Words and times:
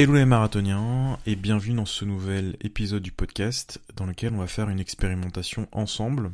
Hello 0.00 0.14
les 0.14 0.24
marathoniens 0.24 1.18
et 1.26 1.36
bienvenue 1.36 1.74
dans 1.74 1.84
ce 1.84 2.06
nouvel 2.06 2.56
épisode 2.62 3.02
du 3.02 3.12
podcast 3.12 3.82
dans 3.96 4.06
lequel 4.06 4.32
on 4.32 4.38
va 4.38 4.46
faire 4.46 4.70
une 4.70 4.80
expérimentation 4.80 5.68
ensemble. 5.72 6.32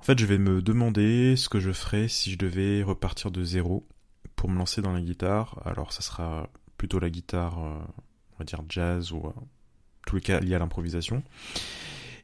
En 0.00 0.02
fait, 0.02 0.18
je 0.18 0.26
vais 0.26 0.36
me 0.36 0.60
demander 0.60 1.36
ce 1.36 1.48
que 1.48 1.60
je 1.60 1.70
ferais 1.70 2.08
si 2.08 2.32
je 2.32 2.38
devais 2.38 2.82
repartir 2.82 3.30
de 3.30 3.44
zéro 3.44 3.86
pour 4.34 4.48
me 4.48 4.58
lancer 4.58 4.82
dans 4.82 4.92
la 4.92 5.00
guitare. 5.00 5.62
Alors, 5.64 5.92
ça 5.92 6.02
sera 6.02 6.50
plutôt 6.76 6.98
la 6.98 7.08
guitare, 7.08 7.62
euh, 7.62 7.78
on 8.32 8.38
va 8.40 8.44
dire 8.44 8.64
jazz 8.68 9.12
ou 9.12 9.28
euh, 9.28 9.32
tous 10.04 10.16
les 10.16 10.20
cas 10.20 10.40
liés 10.40 10.56
à 10.56 10.58
l'improvisation. 10.58 11.22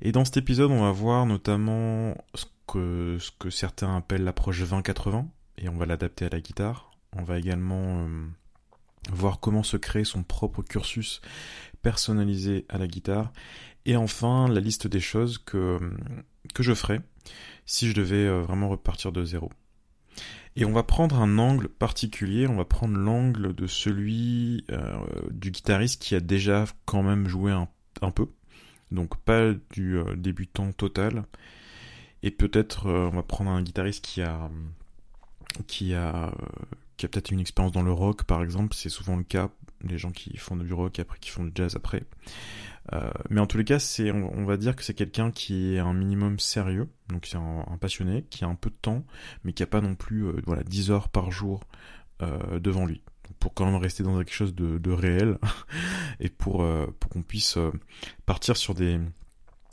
Et 0.03 0.11
dans 0.11 0.25
cet 0.25 0.39
épisode, 0.39 0.73
on 0.73 0.83
va 0.83 0.91
voir 0.91 1.25
notamment 1.25 2.17
ce 2.35 2.47
que, 2.67 3.17
ce 3.21 3.31
que 3.31 3.51
certains 3.51 3.97
appellent 3.97 4.25
l'approche 4.25 4.61
20-80 4.61 5.25
et 5.59 5.69
on 5.69 5.77
va 5.77 5.87
l'adapter 5.87 6.25
à 6.25 6.31
la 6.31 6.41
guitare. 6.41 6.91
On 7.13 7.23
va 7.23 7.39
également 7.39 8.09
euh, 8.09 8.27
voir 9.13 9.41
comment 9.41 9.63
se 9.63 9.77
créer 9.77 10.05
son 10.05 10.23
propre 10.23 10.63
cursus 10.63 11.21
personnalisé 11.83 12.67
à 12.69 12.79
la 12.79 12.87
guitare, 12.87 13.33
et 13.87 13.97
enfin 13.97 14.49
la 14.49 14.61
liste 14.61 14.87
des 14.87 15.01
choses 15.01 15.39
que, 15.39 15.79
que 16.55 16.63
je 16.63 16.75
ferais 16.75 17.01
si 17.67 17.89
je 17.89 17.95
devais 17.95 18.27
euh, 18.27 18.43
vraiment 18.43 18.69
repartir 18.69 19.13
de 19.13 19.25
zéro. 19.25 19.51
Et 20.57 20.65
on 20.65 20.73
va 20.73 20.83
prendre 20.83 21.21
un 21.21 21.39
angle 21.39 21.69
particulier, 21.69 22.49
on 22.49 22.57
va 22.57 22.65
prendre 22.65 22.97
l'angle 22.97 23.55
de 23.55 23.67
celui 23.67 24.65
euh, 24.71 24.99
du 25.31 25.51
guitariste 25.51 26.03
qui 26.03 26.15
a 26.15 26.21
déjà 26.21 26.65
quand 26.85 27.03
même 27.03 27.29
joué 27.29 27.53
un, 27.53 27.69
un 28.03 28.11
peu, 28.11 28.27
donc 28.91 29.17
pas 29.19 29.53
du 29.71 29.97
euh, 29.97 30.17
débutant 30.17 30.73
total, 30.73 31.25
et 32.25 32.33
peut-être 32.33 32.89
on 32.89 33.11
va 33.11 33.23
prendre 33.23 33.51
un 33.51 33.63
guitariste 33.63 34.05
qui 34.05 34.23
a 34.23 34.51
qui 35.69 35.95
a 35.95 36.35
qui 36.99 37.07
a 37.07 37.09
peut-être 37.09 37.31
une 37.31 37.41
expérience 37.41 37.73
dans 37.73 37.83
le 37.83 37.93
rock, 37.93 38.25
par 38.25 38.43
exemple, 38.43 38.75
c'est 38.75 38.91
souvent 38.91 39.17
le 39.17 39.23
cas, 39.23 39.49
les 39.83 39.97
gens 39.97 40.11
qui 40.11 40.37
font 40.37 40.57
du 40.57 40.73
rock 40.73 40.99
et 40.99 41.03
après 41.03 41.19
qui 41.19 41.31
font 41.31 41.45
du 41.45 41.53
jazz 41.55 41.77
après. 41.77 42.03
Euh, 42.93 43.11
mais 43.31 43.41
en 43.41 43.47
tous 43.47 43.59
les 43.59 43.65
cas, 43.65 43.79
c'est, 43.79 44.11
on, 44.11 44.45
va 44.45 44.57
dire 44.57 44.75
que 44.75 44.83
c'est 44.83 44.95
quelqu'un 44.95 45.31
qui 45.31 45.75
est 45.75 45.79
un 45.79 45.93
minimum 45.93 46.39
sérieux, 46.39 46.89
donc 47.09 47.27
c'est 47.27 47.37
un, 47.37 47.79
passionné, 47.81 48.25
qui 48.31 48.45
a 48.45 48.49
un 48.49 48.55
peu 48.55 48.71
de 48.71 48.77
temps, 48.81 49.05
mais 49.45 49.53
qui 49.53 49.63
a 49.63 49.67
pas 49.67 49.81
non 49.81 49.95
plus, 49.95 50.27
euh, 50.27 50.41
voilà, 50.47 50.63
10 50.65 50.91
heures 50.91 51.09
par 51.09 51.31
jour 51.31 51.65
euh, 52.23 52.59
devant 52.59 52.87
lui. 52.87 53.03
pour 53.39 53.55
quand 53.55 53.67
même 53.67 53.77
rester 53.77 54.03
dans 54.03 54.17
quelque 54.19 54.33
chose 54.33 54.55
de, 54.55 54.91
réel 54.91 55.39
et 56.21 56.31
pour, 56.31 56.67
pour 56.99 57.11
qu'on 57.11 57.23
puisse 57.23 57.59
partir 58.27 58.57
sur 58.57 58.75
des, 58.75 58.99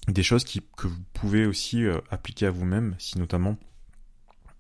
des 0.08 0.24
choses 0.24 0.44
qui, 0.44 0.62
que 0.78 0.88
vous 0.88 1.02
pouvez 1.14 1.46
aussi 1.46 1.86
appliquer 2.12 2.46
à 2.48 2.52
vous-même, 2.52 2.96
si 3.00 3.18
notamment 3.18 3.58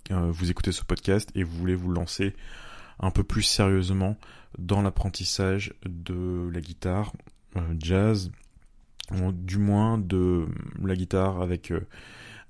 vous 0.10 0.52
écoutez 0.52 0.72
ce 0.72 0.84
podcast 0.84 1.30
et 1.36 1.44
vous 1.44 1.58
voulez 1.58 1.76
vous 1.76 1.92
lancer 1.92 2.36
un 3.00 3.12
peu 3.12 3.24
plus 3.24 3.44
sérieusement 3.44 4.18
dans 4.58 4.82
l'apprentissage 4.82 5.74
de 5.86 6.50
la 6.54 6.62
guitare 6.62 7.14
euh, 7.58 7.62
jazz, 7.80 8.32
du 9.12 9.58
moins 9.58 9.98
de 9.98 10.48
la 10.84 10.96
guitare 10.96 11.42
avec 11.42 11.72
euh, 11.72 11.82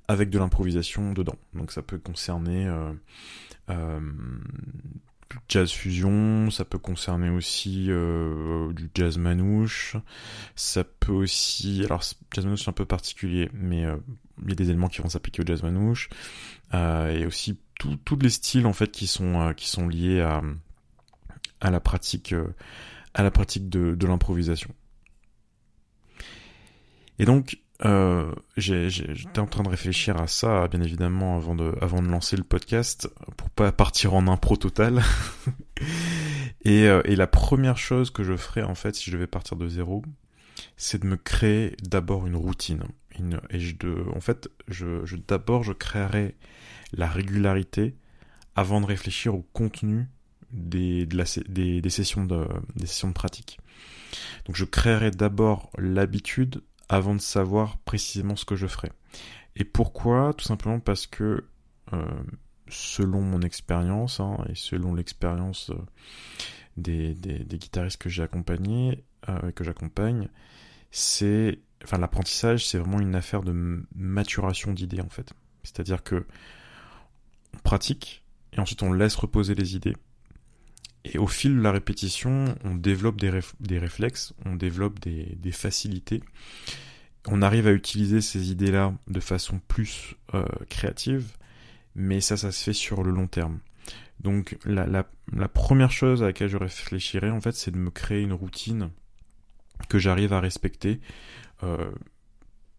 avec 0.07 0.29
de 0.29 0.37
l'improvisation 0.37 1.13
dedans. 1.13 1.35
Donc 1.53 1.71
ça 1.71 1.81
peut 1.81 1.97
concerner 1.97 2.69
jazz 5.49 5.71
fusion, 5.71 6.49
ça 6.49 6.65
peut 6.65 6.77
concerner 6.77 7.29
aussi 7.29 7.85
du 7.87 8.89
jazz 8.93 9.17
manouche, 9.17 9.97
ça 10.55 10.83
peut 10.83 11.11
aussi, 11.11 11.83
alors 11.83 12.03
jazz 12.33 12.45
manouche 12.45 12.63
c'est 12.63 12.69
un 12.69 12.73
peu 12.73 12.85
particulier, 12.85 13.49
mais 13.53 13.85
il 14.43 14.49
y 14.49 14.51
a 14.51 14.55
des 14.55 14.69
éléments 14.69 14.87
qui 14.87 15.01
vont 15.01 15.09
s'appliquer 15.09 15.41
au 15.41 15.45
jazz 15.45 15.63
manouche, 15.63 16.09
euh, 16.73 17.11
et 17.11 17.25
aussi 17.25 17.59
tous 17.77 18.17
les 18.21 18.29
styles 18.29 18.65
en 18.65 18.73
fait 18.73 18.91
qui 18.91 19.07
sont 19.07 19.41
euh, 19.41 19.53
qui 19.53 19.69
sont 19.69 19.87
liés 19.87 20.21
à 20.21 20.41
à 21.61 21.71
la 21.71 21.79
pratique 21.79 22.33
euh, 22.33 22.47
à 23.13 23.23
la 23.23 23.31
pratique 23.31 23.69
de, 23.69 23.95
de 23.95 24.07
l'improvisation. 24.07 24.73
Et 27.19 27.25
donc 27.25 27.59
euh, 27.83 28.31
j'étais 28.55 29.39
en 29.39 29.47
train 29.47 29.63
de 29.63 29.69
réfléchir 29.69 30.21
à 30.21 30.27
ça, 30.27 30.67
bien 30.67 30.81
évidemment, 30.81 31.35
avant 31.35 31.55
de, 31.55 31.73
avant 31.81 32.01
de 32.01 32.07
lancer 32.07 32.37
le 32.37 32.43
podcast, 32.43 33.09
pour 33.37 33.49
pas 33.49 33.71
partir 33.71 34.13
en 34.13 34.27
impro 34.27 34.55
total. 34.55 35.03
et, 36.65 36.83
et 36.83 37.15
la 37.15 37.27
première 37.27 37.77
chose 37.77 38.11
que 38.11 38.23
je 38.23 38.37
ferais, 38.37 38.63
en 38.63 38.75
fait, 38.75 38.95
si 38.95 39.09
je 39.09 39.15
devais 39.15 39.27
partir 39.27 39.57
de 39.57 39.67
zéro, 39.67 40.03
c'est 40.77 41.01
de 41.01 41.07
me 41.07 41.17
créer 41.17 41.75
d'abord 41.83 42.27
une 42.27 42.35
routine. 42.35 42.83
et 43.49 43.59
je, 43.59 43.75
de, 43.75 44.05
en 44.15 44.21
fait, 44.21 44.49
je, 44.67 45.05
je 45.05 45.17
d'abord, 45.17 45.63
je 45.63 45.73
créerai 45.73 46.35
la 46.93 47.07
régularité 47.07 47.95
avant 48.55 48.81
de 48.81 48.85
réfléchir 48.85 49.35
au 49.35 49.45
contenu 49.53 50.07
des, 50.51 51.05
de 51.05 51.17
la, 51.17 51.25
des, 51.47 51.81
des, 51.81 51.89
sessions 51.89 52.25
de, 52.25 52.47
des 52.75 52.85
sessions 52.85 53.09
de 53.09 53.13
pratique. 53.13 53.59
Donc 54.45 54.55
je 54.55 54.65
créerai 54.65 55.11
d'abord 55.11 55.69
l'habitude 55.77 56.61
avant 56.89 57.15
de 57.15 57.21
savoir 57.21 57.77
précisément 57.79 58.35
ce 58.35 58.45
que 58.45 58.55
je 58.55 58.67
ferai. 58.67 58.91
Et 59.55 59.63
pourquoi? 59.63 60.33
Tout 60.33 60.45
simplement 60.45 60.79
parce 60.79 61.07
que 61.07 61.45
euh, 61.93 62.05
selon 62.67 63.21
mon 63.21 63.41
expérience 63.41 64.19
hein, 64.19 64.37
et 64.49 64.55
selon 64.55 64.93
l'expérience 64.93 65.69
euh, 65.69 65.77
des, 66.77 67.15
guitaristes 67.57 68.01
que 68.01 68.09
j'ai 68.09 68.23
accompagnés, 68.23 69.03
euh, 69.29 69.51
que 69.51 69.63
j'accompagne, 69.63 70.29
c'est, 70.91 71.59
enfin, 71.83 71.97
l'apprentissage, 71.97 72.67
c'est 72.67 72.77
vraiment 72.77 72.99
une 72.99 73.15
affaire 73.15 73.43
de 73.43 73.85
maturation 73.95 74.73
d'idées 74.73 75.01
en 75.01 75.09
fait. 75.09 75.33
C'est-à-dire 75.63 76.03
que 76.03 76.25
on 77.53 77.57
pratique 77.59 78.23
et 78.53 78.59
ensuite 78.59 78.83
on 78.83 78.91
laisse 78.91 79.15
reposer 79.15 79.55
les 79.55 79.75
idées. 79.75 79.95
Et 81.13 81.17
au 81.17 81.27
fil 81.27 81.55
de 81.55 81.61
la 81.61 81.71
répétition, 81.71 82.55
on 82.63 82.75
développe 82.75 83.19
des, 83.19 83.31
des 83.59 83.77
réflexes, 83.77 84.33
on 84.45 84.55
développe 84.55 84.99
des, 84.99 85.35
des, 85.37 85.51
facilités. 85.51 86.23
On 87.27 87.41
arrive 87.41 87.67
à 87.67 87.71
utiliser 87.71 88.21
ces 88.21 88.51
idées-là 88.51 88.93
de 89.07 89.19
façon 89.19 89.59
plus 89.67 90.15
euh, 90.33 90.45
créative, 90.69 91.37
mais 91.95 92.21
ça, 92.21 92.37
ça 92.37 92.51
se 92.51 92.63
fait 92.63 92.73
sur 92.73 93.03
le 93.03 93.11
long 93.11 93.27
terme. 93.27 93.59
Donc 94.19 94.57
la, 94.65 94.87
la, 94.87 95.07
la 95.33 95.47
première 95.47 95.91
chose 95.91 96.23
à 96.23 96.27
laquelle 96.27 96.49
je 96.49 96.57
réfléchirais, 96.57 97.29
en 97.29 97.41
fait, 97.41 97.53
c'est 97.53 97.71
de 97.71 97.77
me 97.77 97.91
créer 97.91 98.21
une 98.21 98.33
routine 98.33 98.89
que 99.89 99.99
j'arrive 99.99 100.33
à 100.33 100.39
respecter. 100.39 100.99
Euh, 101.63 101.91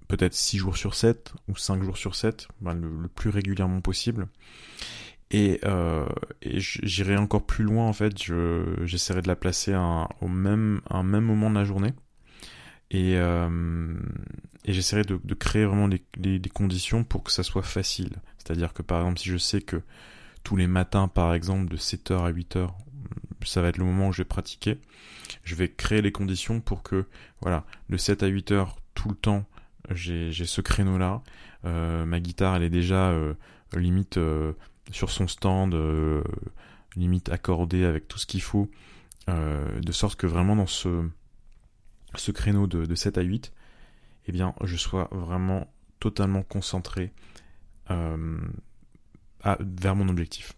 peut-être 0.09 0.35
6 0.35 0.59
jours 0.59 0.77
sur 0.77 0.95
7 0.95 1.35
ou 1.49 1.57
5 1.57 1.83
jours 1.83 1.97
sur 1.97 2.15
7, 2.15 2.49
ben, 2.61 2.75
le, 2.75 3.09
plus 3.09 3.31
régulièrement 3.31 3.81
possible. 3.81 4.29
Et, 5.31 5.61
euh, 5.65 6.07
j'irai 6.43 7.17
encore 7.17 7.45
plus 7.45 7.65
loin 7.65 7.87
en 7.87 7.93
fait, 7.93 8.13
j'essaierai 8.85 9.23
de 9.23 9.29
la 9.29 9.37
placer 9.37 9.73
à, 9.73 10.09
au 10.21 10.29
même, 10.29 10.81
un 10.89 11.03
même 11.03 11.25
moment 11.25 11.51
de 11.51 11.57
la 11.57 11.65
journée. 11.65 11.93
Et, 12.91 13.17
euh, 13.17 13.99
et 14.65 14.73
j'essaierai 14.73 15.03
de, 15.03 15.19
de, 15.23 15.35
créer 15.35 15.65
vraiment 15.65 15.89
les, 15.89 16.03
les, 16.19 16.41
conditions 16.49 17.03
pour 17.03 17.25
que 17.25 17.33
ça 17.33 17.43
soit 17.43 17.63
facile. 17.63 18.17
C'est-à-dire 18.39 18.73
que 18.73 18.83
par 18.83 19.01
exemple 19.01 19.19
si 19.19 19.29
je 19.29 19.39
sais 19.39 19.61
que 19.61 19.83
tous 20.45 20.55
les 20.55 20.69
matins 20.69 21.09
par 21.09 21.35
exemple 21.35 21.67
de 21.69 21.77
7h 21.77 22.25
à 22.25 22.31
8h 22.31 22.69
ça 23.45 23.61
va 23.61 23.69
être 23.69 23.79
le 23.79 23.85
moment 23.85 24.09
où 24.09 24.13
je 24.13 24.19
vais 24.19 24.25
pratiquer, 24.25 24.79
je 25.43 25.57
vais 25.57 25.69
créer 25.69 26.01
les 26.01 26.13
conditions 26.13 26.61
pour 26.61 26.85
que 26.85 27.07
voilà, 27.41 27.65
de 27.91 27.97
7 27.97 28.23
à 28.23 28.27
8 28.29 28.53
heures 28.53 28.77
tout 28.95 29.09
le 29.09 29.17
temps 29.17 29.45
j'ai 29.91 30.33
ce 30.33 30.61
créneau 30.61 30.99
là. 30.99 31.23
Euh, 31.65 32.05
ma 32.05 32.21
guitare 32.21 32.57
elle 32.57 32.63
est 32.63 32.71
déjà 32.71 33.11
euh, 33.11 33.35
limite 33.75 34.19
euh, 34.19 34.53
sur 34.91 35.11
son 35.11 35.29
stand, 35.29 35.75
euh, 35.75 36.23
limite 36.95 37.29
accordée 37.31 37.85
avec 37.85 38.09
tout 38.09 38.19
ce 38.19 38.27
qu'il 38.27 38.43
faut, 38.43 38.71
de 39.29 39.91
sorte 39.91 40.17
que 40.17 40.29
vraiment 40.29 40.55
dans 40.55 40.69
ce, 40.69 41.09
ce 42.15 42.31
créneau 42.31 42.69
de, 42.69 42.87
de 42.87 42.95
7 42.95 43.19
à 43.19 43.23
8, 43.23 43.53
eh 44.27 44.33
bien 44.33 44.55
je 44.63 44.77
sois 44.77 45.09
vraiment 45.11 45.67
totalement 45.99 46.45
concentré 46.45 47.13
à, 47.89 49.59
vers 49.61 49.97
mon 49.97 50.09
objectif. 50.09 50.53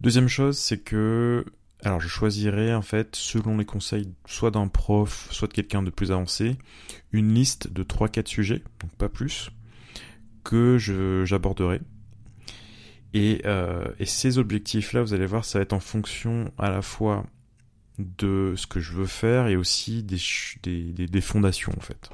Deuxième 0.00 0.28
chose, 0.28 0.56
c'est 0.56 0.78
que 0.78 1.44
alors 1.82 2.00
je 2.00 2.08
choisirais 2.08 2.74
en 2.74 2.82
fait, 2.82 3.14
selon 3.16 3.58
les 3.58 3.64
conseils 3.64 4.12
soit 4.26 4.50
d'un 4.50 4.68
prof, 4.68 5.28
soit 5.30 5.48
de 5.48 5.52
quelqu'un 5.52 5.82
de 5.82 5.90
plus 5.90 6.12
avancé, 6.12 6.56
une 7.12 7.34
liste 7.34 7.72
de 7.72 7.82
3-4 7.82 8.26
sujets, 8.26 8.62
donc 8.80 8.92
pas 8.96 9.08
plus, 9.08 9.50
que 10.44 10.78
j'aborderai. 11.24 11.80
Et, 13.14 13.42
euh, 13.46 13.86
et, 13.98 14.04
ces 14.04 14.38
objectifs-là, 14.38 15.02
vous 15.02 15.14
allez 15.14 15.26
voir, 15.26 15.44
ça 15.44 15.58
va 15.58 15.62
être 15.62 15.72
en 15.72 15.80
fonction 15.80 16.52
à 16.58 16.70
la 16.70 16.82
fois 16.82 17.24
de 17.98 18.54
ce 18.56 18.66
que 18.66 18.80
je 18.80 18.92
veux 18.92 19.06
faire 19.06 19.48
et 19.48 19.56
aussi 19.56 20.02
des, 20.02 20.18
des, 20.62 21.06
des, 21.06 21.20
fondations 21.20 21.72
en 21.76 21.80
fait. 21.80 22.10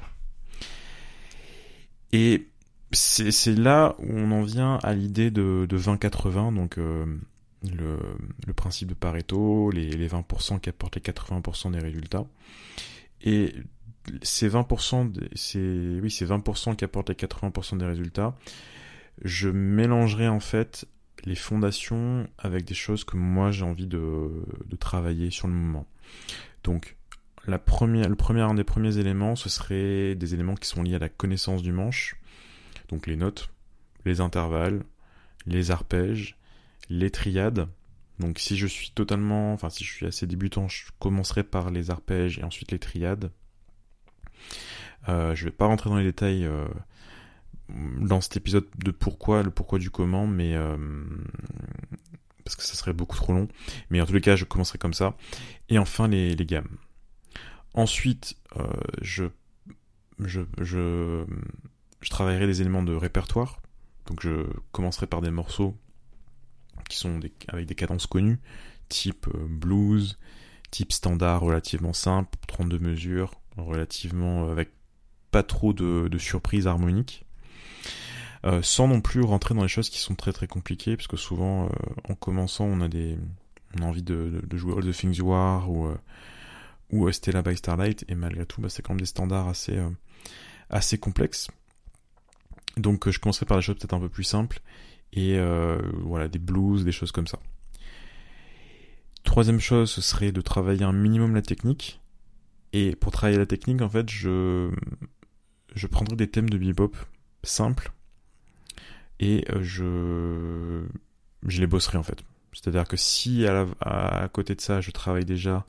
Et 2.11 2.47
c'est 2.91 3.55
là 3.55 3.95
où 3.99 4.07
on 4.09 4.31
en 4.31 4.43
vient 4.43 4.79
à 4.83 4.93
l'idée 4.93 5.31
de, 5.31 5.67
de 5.69 5.77
20-80, 5.77 6.55
donc 6.55 6.77
euh, 6.77 7.05
le, 7.63 7.99
le, 8.47 8.53
principe 8.53 8.87
de 8.87 8.93
Pareto, 8.93 9.69
les, 9.71 9.89
les 9.89 10.07
20% 10.07 10.59
qui 10.59 10.69
apportent 10.69 10.95
les 10.95 11.01
80% 11.01 11.71
des 11.71 11.79
résultats. 11.79 12.25
Et 13.21 13.53
ces 14.21 14.49
20%, 14.49 15.11
c'est, 15.35 15.99
oui, 16.01 16.09
ces 16.09 16.25
20% 16.25 16.75
qui 16.75 16.85
apportent 16.85 17.09
les 17.09 17.15
80% 17.15 17.77
des 17.77 17.85
résultats, 17.85 18.35
je 19.23 19.49
mélangerai 19.49 20.27
en 20.27 20.39
fait 20.39 20.87
les 21.23 21.35
fondations 21.35 22.27
avec 22.37 22.65
des 22.65 22.73
choses 22.73 23.03
que 23.03 23.17
moi 23.17 23.51
j'ai 23.51 23.63
envie 23.63 23.87
de, 23.87 24.29
travailler 24.79 25.31
sur 25.31 25.47
le 25.47 25.53
moment. 25.53 25.87
Donc, 26.63 26.97
le 27.47 27.57
premier, 27.57 28.03
un 28.03 28.53
des 28.53 28.63
premiers 28.63 28.97
éléments, 28.97 29.35
ce 29.35 29.49
serait 29.49 30.15
des 30.15 30.33
éléments 30.33 30.55
qui 30.55 30.67
sont 30.67 30.83
liés 30.83 30.95
à 30.95 30.99
la 30.99 31.09
connaissance 31.09 31.61
du 31.61 31.71
manche. 31.71 32.15
Donc 32.89 33.07
les 33.07 33.15
notes, 33.15 33.49
les 34.03 34.19
intervalles, 34.19 34.83
les 35.45 35.71
arpèges, 35.71 36.37
les 36.89 37.11
triades. 37.11 37.67
Donc 38.19 38.39
si 38.39 38.57
je 38.57 38.67
suis 38.67 38.91
totalement, 38.91 39.53
enfin 39.53 39.69
si 39.69 39.83
je 39.83 39.91
suis 39.91 40.05
assez 40.05 40.25
débutant, 40.25 40.67
je 40.67 40.85
commencerai 40.99 41.43
par 41.43 41.69
les 41.69 41.91
arpèges 41.91 42.39
et 42.39 42.43
ensuite 42.43 42.71
les 42.71 42.79
triades. 42.79 43.31
Euh, 45.07 45.35
je 45.35 45.45
vais 45.45 45.51
pas 45.51 45.65
rentrer 45.65 45.89
dans 45.89 45.97
les 45.97 46.03
détails 46.03 46.45
euh, 46.45 46.65
dans 47.69 48.21
cet 48.21 48.37
épisode 48.37 48.67
de 48.77 48.91
pourquoi, 48.91 49.43
le 49.43 49.51
pourquoi 49.51 49.79
du 49.79 49.89
comment, 49.89 50.27
mais 50.27 50.55
euh, 50.55 50.77
parce 52.43 52.55
que 52.55 52.63
ça 52.63 52.75
serait 52.75 52.93
beaucoup 52.93 53.15
trop 53.15 53.33
long. 53.33 53.47
Mais 53.89 53.99
en 54.01 54.05
tous 54.05 54.13
les 54.13 54.21
cas, 54.21 54.35
je 54.35 54.45
commencerai 54.45 54.77
comme 54.77 54.93
ça. 54.93 55.17
Et 55.69 55.79
enfin 55.79 56.07
les, 56.07 56.35
les 56.35 56.45
gammes. 56.45 56.77
Ensuite, 57.73 58.37
euh, 58.57 58.67
je, 59.01 59.25
je, 60.19 60.41
je, 60.61 61.25
je 62.01 62.09
travaillerai 62.09 62.47
des 62.47 62.61
éléments 62.61 62.83
de 62.83 62.93
répertoire. 62.93 63.61
Donc 64.05 64.21
je 64.21 64.45
commencerai 64.71 65.07
par 65.07 65.21
des 65.21 65.31
morceaux 65.31 65.75
qui 66.87 66.97
sont 66.97 67.17
des, 67.17 67.33
avec 67.47 67.65
des 67.65 67.75
cadences 67.75 68.05
connues, 68.05 68.39
type 68.89 69.27
euh, 69.33 69.47
blues, 69.49 70.19
type 70.69 70.93
standard 70.93 71.41
relativement 71.41 71.93
simple, 71.93 72.37
32 72.47 72.77
mesures, 72.79 73.31
relativement 73.57 74.49
avec 74.49 74.69
pas 75.31 75.43
trop 75.43 75.73
de, 75.73 76.07
de 76.07 76.17
surprises 76.17 76.67
harmoniques. 76.67 77.24
Euh, 78.45 78.61
sans 78.61 78.87
non 78.87 79.01
plus 79.01 79.21
rentrer 79.21 79.55
dans 79.55 79.63
les 79.63 79.67
choses 79.67 79.89
qui 79.89 79.97
sont 79.97 80.13
très 80.13 80.31
très 80.31 80.45
compliquées, 80.47 80.95
parce 80.95 81.07
que 81.07 81.17
souvent, 81.17 81.65
euh, 81.65 81.69
en 82.09 82.13
commençant, 82.13 82.65
on 82.65 82.79
a 82.79 82.87
des, 82.87 83.17
on 83.75 83.81
a 83.81 83.85
envie 83.85 84.03
de, 84.03 84.39
jouer 84.53 84.75
All 84.77 84.85
the 84.85 84.95
Things 84.95 85.15
You 85.15 85.33
Are 85.33 85.69
ou 85.69 85.87
euh, 85.87 85.97
ou 86.91 87.11
Stella 87.11 87.41
by 87.41 87.57
Starlight, 87.57 88.05
et 88.07 88.13
malgré 88.13 88.45
tout, 88.45 88.61
bah, 88.61 88.69
c'est 88.69 88.83
quand 88.83 88.93
même 88.93 88.99
des 88.99 89.07
standards 89.07 89.47
assez, 89.47 89.77
euh, 89.77 89.89
assez 90.69 90.99
complexes. 90.99 91.47
Donc 92.77 93.09
je 93.09 93.19
commencerai 93.19 93.47
par 93.47 93.57
des 93.57 93.63
choses 93.63 93.77
peut-être 93.77 93.95
un 93.95 93.99
peu 93.99 94.09
plus 94.09 94.23
simples, 94.23 94.61
et 95.13 95.39
voilà, 96.03 96.27
des 96.27 96.39
blues, 96.39 96.83
des 96.83 96.91
choses 96.91 97.13
comme 97.13 97.25
ça. 97.25 97.39
Troisième 99.23 99.61
chose, 99.61 99.89
ce 99.89 100.01
serait 100.01 100.33
de 100.33 100.41
travailler 100.41 100.83
un 100.83 100.91
minimum 100.91 101.33
la 101.33 101.41
technique, 101.41 102.01
et 102.73 102.95
pour 102.95 103.11
travailler 103.11 103.37
la 103.37 103.45
technique, 103.45 103.81
en 103.81 103.89
fait, 103.89 104.09
je, 104.09 104.69
je 105.73 105.87
prendrai 105.87 106.17
des 106.17 106.29
thèmes 106.29 106.49
de 106.49 106.57
bebop 106.57 106.91
simples, 107.43 107.93
et 109.19 109.45
je, 109.61 110.83
je 111.47 111.61
les 111.61 111.67
bosserai 111.67 111.97
en 111.97 112.03
fait. 112.03 112.23
C'est-à-dire 112.53 112.87
que 112.87 112.97
si 112.97 113.45
à, 113.45 113.65
à, 113.81 114.27
côté 114.29 114.55
de 114.55 114.61
ça, 114.61 114.81
je 114.81 114.91
travaille 114.91 115.25
déjà 115.25 115.65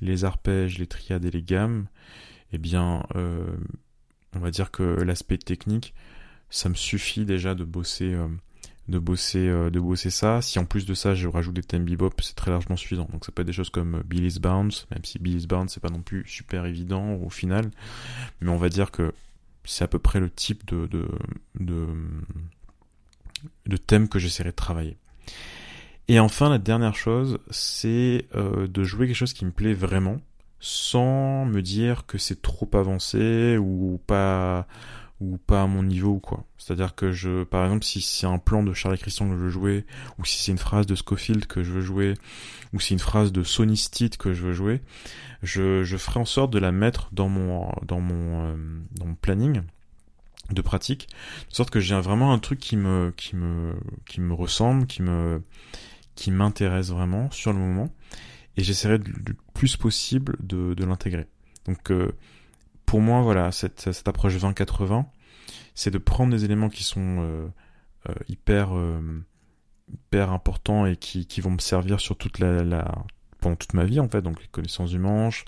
les 0.00 0.24
arpèges, 0.24 0.78
les 0.78 0.86
triades 0.86 1.24
et 1.24 1.30
les 1.30 1.42
gammes, 1.42 1.86
eh 2.52 2.58
bien, 2.58 3.04
euh, 3.16 3.46
on 4.34 4.40
va 4.40 4.50
dire 4.50 4.70
que 4.70 4.82
l'aspect 4.82 5.38
technique, 5.38 5.94
ça 6.50 6.68
me 6.68 6.74
suffit 6.74 7.24
déjà 7.24 7.54
de 7.54 7.64
bosser, 7.64 8.14
euh, 8.14 8.28
de 8.88 8.98
bosser, 8.98 9.46
euh, 9.48 9.70
de 9.70 9.78
bosser 9.78 10.10
ça. 10.10 10.42
Si 10.42 10.58
en 10.58 10.64
plus 10.64 10.86
de 10.86 10.94
ça, 10.94 11.14
je 11.14 11.28
rajoute 11.28 11.54
des 11.54 11.62
thèmes 11.62 11.84
bebop, 11.84 12.14
c'est 12.20 12.34
très 12.34 12.50
largement 12.50 12.76
suffisant. 12.76 13.08
Donc 13.12 13.24
ça 13.24 13.32
peut 13.32 13.42
être 13.42 13.46
des 13.46 13.52
choses 13.52 13.70
comme 13.70 14.02
Billy's 14.06 14.38
Bounce, 14.38 14.86
même 14.90 15.04
si 15.04 15.18
Billy's 15.18 15.46
Bounce 15.46 15.74
c'est 15.74 15.80
pas 15.80 15.90
non 15.90 16.02
plus 16.02 16.24
super 16.26 16.66
évident 16.66 17.14
au 17.14 17.30
final, 17.30 17.70
mais 18.40 18.50
on 18.50 18.56
va 18.58 18.68
dire 18.68 18.90
que 18.90 19.12
c'est 19.64 19.84
à 19.84 19.88
peu 19.88 19.98
près 19.98 20.20
le 20.20 20.30
type 20.30 20.66
de, 20.66 20.86
de, 20.86 21.08
de, 21.60 21.86
de 23.66 23.76
thème 23.76 24.08
que 24.08 24.18
j'essaierai 24.18 24.50
de 24.50 24.56
travailler. 24.56 24.96
Et 26.08 26.18
enfin, 26.18 26.50
la 26.50 26.58
dernière 26.58 26.94
chose, 26.94 27.38
c'est 27.50 28.26
euh, 28.34 28.66
de 28.66 28.84
jouer 28.84 29.06
quelque 29.06 29.16
chose 29.16 29.32
qui 29.32 29.44
me 29.44 29.52
plaît 29.52 29.74
vraiment, 29.74 30.20
sans 30.60 31.44
me 31.44 31.62
dire 31.62 32.06
que 32.06 32.18
c'est 32.18 32.42
trop 32.42 32.68
avancé 32.74 33.56
ou 33.58 34.00
pas 34.06 34.66
ou 35.20 35.38
pas 35.38 35.62
à 35.62 35.66
mon 35.66 35.84
niveau 35.84 36.14
ou 36.14 36.18
quoi. 36.18 36.44
C'est-à-dire 36.58 36.96
que 36.96 37.12
je, 37.12 37.44
par 37.44 37.64
exemple, 37.64 37.84
si 37.84 38.00
c'est 38.00 38.26
un 38.26 38.38
plan 38.38 38.64
de 38.64 38.74
Charlie 38.74 38.98
Christian 38.98 39.28
que 39.28 39.36
je 39.36 39.38
veux 39.38 39.50
jouer, 39.50 39.86
ou 40.18 40.24
si 40.24 40.42
c'est 40.42 40.50
une 40.50 40.58
phrase 40.58 40.86
de 40.86 40.96
Scofield 40.96 41.46
que 41.46 41.62
je 41.62 41.70
veux 41.70 41.80
jouer, 41.80 42.14
ou 42.72 42.80
si 42.80 42.88
c'est 42.88 42.94
une 42.94 43.00
phrase 43.00 43.30
de 43.30 43.44
Sonny 43.44 43.76
Stitt 43.76 44.16
que 44.16 44.34
je 44.34 44.42
veux 44.42 44.52
jouer, 44.52 44.80
je, 45.42 45.84
ferai 45.96 46.18
en 46.18 46.24
sorte 46.24 46.52
de 46.52 46.58
la 46.58 46.72
mettre 46.72 47.08
dans 47.12 47.28
mon 47.28 47.72
dans 47.86 48.00
mon 48.00 48.46
euh, 48.46 48.56
dans 48.98 49.06
mon 49.06 49.14
planning 49.14 49.62
de 50.50 50.62
pratique, 50.62 51.08
de 51.50 51.54
sorte 51.54 51.70
que 51.70 51.80
j'ai 51.80 51.98
vraiment 52.00 52.32
un 52.32 52.38
truc 52.38 52.58
qui 52.58 52.76
me 52.76 53.12
qui 53.16 53.36
me 53.36 53.74
qui 54.06 54.20
me 54.20 54.34
ressemble, 54.34 54.86
qui 54.86 55.02
me 55.02 55.42
qui 56.14 56.30
m'intéresse 56.30 56.90
vraiment 56.90 57.30
sur 57.30 57.52
le 57.52 57.58
moment. 57.58 57.88
Et 58.56 58.62
j'essaierai 58.62 58.98
le 58.98 59.34
plus 59.54 59.76
possible 59.76 60.36
de, 60.40 60.74
de 60.74 60.84
l'intégrer. 60.84 61.26
Donc 61.66 61.90
euh, 61.90 62.12
pour 62.84 63.00
moi 63.00 63.22
voilà 63.22 63.50
cette, 63.52 63.92
cette 63.92 64.08
approche 64.08 64.34
20-80 64.36 65.06
c'est 65.74 65.90
de 65.90 65.98
prendre 65.98 66.32
des 66.32 66.44
éléments 66.44 66.68
qui 66.68 66.84
sont 66.84 67.18
euh, 67.20 67.48
euh, 68.08 68.14
hyper 68.28 68.76
euh, 68.76 69.24
hyper 69.88 70.30
importants 70.30 70.86
et 70.86 70.96
qui, 70.96 71.26
qui 71.26 71.40
vont 71.40 71.50
me 71.50 71.58
servir 71.58 72.00
sur 72.00 72.16
toute 72.16 72.38
la, 72.38 72.62
la 72.62 73.04
pendant 73.40 73.56
toute 73.56 73.74
ma 73.74 73.84
vie 73.84 74.00
en 74.00 74.08
fait. 74.08 74.22
Donc 74.22 74.40
les 74.40 74.48
connaissances 74.48 74.90
du 74.90 74.98
manche 74.98 75.44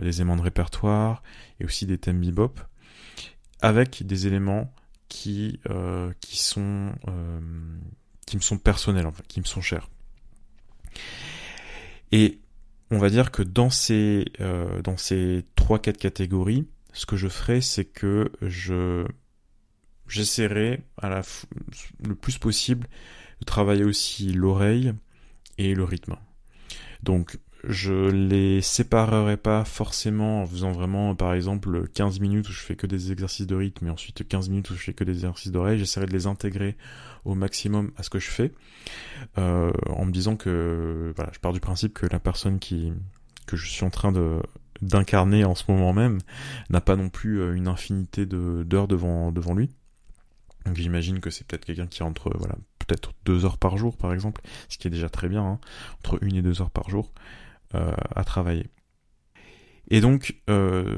les 0.00 0.20
éléments 0.20 0.36
de 0.36 0.42
répertoire 0.42 1.22
et 1.60 1.64
aussi 1.64 1.86
des 1.86 1.98
thèmes 1.98 2.20
bebop 2.20 2.58
avec 3.64 4.06
des 4.06 4.26
éléments 4.26 4.70
qui 5.08 5.58
euh, 5.70 6.12
qui 6.20 6.36
sont 6.36 6.92
euh, 7.08 7.40
qui 8.26 8.36
me 8.36 8.42
sont 8.42 8.58
personnels 8.58 9.08
qui 9.26 9.40
me 9.40 9.46
sont 9.46 9.62
chers 9.62 9.88
et 12.12 12.40
on 12.90 12.98
va 12.98 13.08
dire 13.08 13.30
que 13.30 13.42
dans 13.42 13.70
ces 13.70 14.26
euh, 14.40 14.82
dans 14.82 14.98
ces 14.98 15.46
trois 15.56 15.78
quatre 15.78 15.96
catégories, 15.96 16.68
ce 16.92 17.06
que 17.06 17.16
je 17.16 17.28
ferai, 17.28 17.62
c'est 17.62 17.86
que 17.86 18.30
je 18.42 19.06
j'essaierai 20.08 20.82
à 20.98 21.08
la 21.08 21.22
le 22.06 22.14
plus 22.14 22.36
possible 22.36 22.86
de 23.40 23.46
travailler 23.46 23.84
aussi 23.84 24.30
l'oreille 24.30 24.92
et 25.56 25.74
le 25.74 25.84
rythme. 25.84 26.16
Donc 27.02 27.38
je 27.68 28.10
les 28.10 28.60
séparerai 28.60 29.36
pas 29.36 29.64
forcément 29.64 30.42
en 30.42 30.46
faisant 30.46 30.72
vraiment 30.72 31.14
par 31.14 31.34
exemple 31.34 31.88
15 31.88 32.20
minutes 32.20 32.48
où 32.48 32.52
je 32.52 32.60
fais 32.60 32.76
que 32.76 32.86
des 32.86 33.12
exercices 33.12 33.46
de 33.46 33.54
rythme 33.54 33.86
et 33.86 33.90
ensuite 33.90 34.26
15 34.26 34.48
minutes 34.48 34.70
où 34.70 34.74
je 34.74 34.82
fais 34.82 34.92
que 34.92 35.04
des 35.04 35.12
exercices 35.12 35.52
d'oreille, 35.52 35.78
j'essaierai 35.78 36.06
de 36.06 36.12
les 36.12 36.26
intégrer 36.26 36.76
au 37.24 37.34
maximum 37.34 37.92
à 37.96 38.02
ce 38.02 38.10
que 38.10 38.18
je 38.18 38.30
fais 38.30 38.52
euh, 39.38 39.72
en 39.88 40.04
me 40.04 40.12
disant 40.12 40.36
que 40.36 41.12
voilà, 41.16 41.30
je 41.34 41.38
pars 41.38 41.52
du 41.52 41.60
principe 41.60 41.94
que 41.94 42.06
la 42.06 42.20
personne 42.20 42.58
qui 42.58 42.92
que 43.46 43.56
je 43.56 43.68
suis 43.68 43.84
en 43.84 43.90
train 43.90 44.12
de 44.12 44.40
d'incarner 44.82 45.44
en 45.44 45.54
ce 45.54 45.64
moment 45.68 45.92
même 45.92 46.18
n'a 46.70 46.80
pas 46.80 46.96
non 46.96 47.08
plus 47.08 47.40
euh, 47.40 47.54
une 47.54 47.68
infinité 47.68 48.26
de 48.26 48.62
d'heures 48.64 48.88
devant 48.88 49.32
devant 49.32 49.54
lui. 49.54 49.70
Donc 50.66 50.76
j'imagine 50.76 51.20
que 51.20 51.30
c'est 51.30 51.46
peut-être 51.46 51.64
quelqu'un 51.64 51.86
qui 51.86 52.02
rentre 52.02 52.30
voilà 52.36 52.56
peut-être 52.86 53.12
deux 53.24 53.44
heures 53.44 53.58
par 53.58 53.76
jour 53.76 53.96
par 53.96 54.12
exemple, 54.12 54.42
ce 54.68 54.78
qui 54.78 54.88
est 54.88 54.90
déjà 54.90 55.08
très 55.08 55.28
bien, 55.28 55.42
hein, 55.42 55.58
entre 55.98 56.22
une 56.22 56.36
et 56.36 56.42
deux 56.42 56.60
heures 56.60 56.70
par 56.70 56.90
jour 56.90 57.12
à 57.72 58.24
travailler. 58.24 58.68
Et 59.88 60.00
donc, 60.00 60.36
euh, 60.48 60.96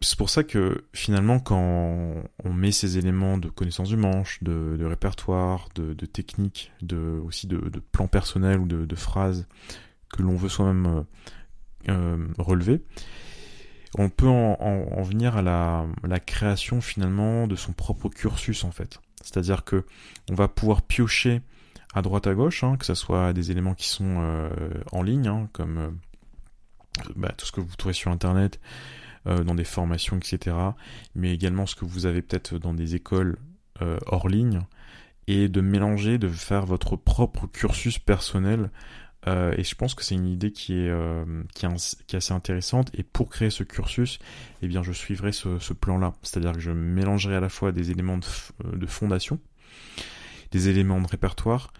c'est 0.00 0.18
pour 0.18 0.30
ça 0.30 0.44
que 0.44 0.84
finalement, 0.92 1.40
quand 1.40 2.22
on 2.44 2.52
met 2.52 2.72
ces 2.72 2.98
éléments 2.98 3.38
de 3.38 3.48
connaissance 3.48 3.88
du 3.88 3.96
manche, 3.96 4.42
de, 4.42 4.84
répertoire, 4.84 5.68
de, 5.74 5.94
technique, 6.06 6.72
de, 6.82 7.20
aussi 7.24 7.46
de, 7.46 7.58
plan 7.92 8.06
personnel 8.08 8.60
ou 8.60 8.66
de, 8.66 8.96
phrases 8.96 9.46
que 10.10 10.22
l'on 10.22 10.36
veut 10.36 10.48
soi-même 10.48 10.86
euh, 10.86 11.02
euh, 11.88 12.26
relever, 12.38 12.82
on 13.98 14.10
peut 14.10 14.28
en 14.28 15.02
venir 15.02 15.36
à 15.36 15.42
la, 15.42 15.86
la, 16.06 16.20
création 16.20 16.82
finalement 16.82 17.46
de 17.46 17.56
son 17.56 17.72
propre 17.72 18.10
cursus 18.10 18.64
en 18.64 18.70
fait. 18.70 19.00
C'est-à-dire 19.22 19.64
que 19.64 19.86
on 20.30 20.34
va 20.34 20.48
pouvoir 20.48 20.82
piocher 20.82 21.40
à 21.94 22.02
droite 22.02 22.26
à 22.26 22.34
gauche, 22.34 22.64
hein, 22.64 22.76
que 22.76 22.84
ce 22.84 22.94
soit 22.94 23.32
des 23.32 23.50
éléments 23.50 23.74
qui 23.74 23.88
sont 23.88 24.18
euh, 24.20 24.50
en 24.92 25.02
ligne, 25.02 25.28
hein, 25.28 25.48
comme 25.52 25.78
euh, 25.78 25.90
bah, 27.16 27.32
tout 27.36 27.46
ce 27.46 27.52
que 27.52 27.60
vous 27.60 27.74
trouvez 27.76 27.94
sur 27.94 28.10
Internet, 28.10 28.60
euh, 29.26 29.44
dans 29.44 29.54
des 29.54 29.64
formations, 29.64 30.16
etc. 30.18 30.56
Mais 31.14 31.32
également 31.32 31.66
ce 31.66 31.74
que 31.74 31.84
vous 31.84 32.06
avez 32.06 32.22
peut-être 32.22 32.58
dans 32.58 32.74
des 32.74 32.94
écoles 32.94 33.38
euh, 33.82 33.98
hors 34.06 34.28
ligne, 34.28 34.60
et 35.26 35.48
de 35.48 35.60
mélanger, 35.60 36.18
de 36.18 36.28
faire 36.28 36.66
votre 36.66 36.96
propre 36.96 37.46
cursus 37.46 37.98
personnel. 37.98 38.70
Euh, 39.26 39.52
et 39.56 39.64
je 39.64 39.74
pense 39.74 39.94
que 39.94 40.04
c'est 40.04 40.14
une 40.14 40.28
idée 40.28 40.52
qui 40.52 40.74
est, 40.74 40.88
euh, 40.88 41.42
qui 41.54 41.66
est, 41.66 42.14
assez 42.14 42.32
intéressante. 42.32 42.90
Et 42.94 43.02
pour 43.02 43.28
créer 43.28 43.50
ce 43.50 43.64
cursus, 43.64 44.18
eh 44.62 44.68
bien, 44.68 44.82
je 44.82 44.92
suivrai 44.92 45.32
ce, 45.32 45.58
ce 45.58 45.72
plan-là. 45.72 46.14
C'est-à-dire 46.22 46.52
que 46.52 46.60
je 46.60 46.70
mélangerai 46.70 47.36
à 47.36 47.40
la 47.40 47.48
fois 47.48 47.72
des 47.72 47.90
éléments 47.90 48.18
de, 48.18 48.76
de 48.76 48.86
fondation, 48.86 49.40
des 50.50 50.68
éléments 50.68 51.00
de 51.00 51.06
répertoire, 51.06 51.72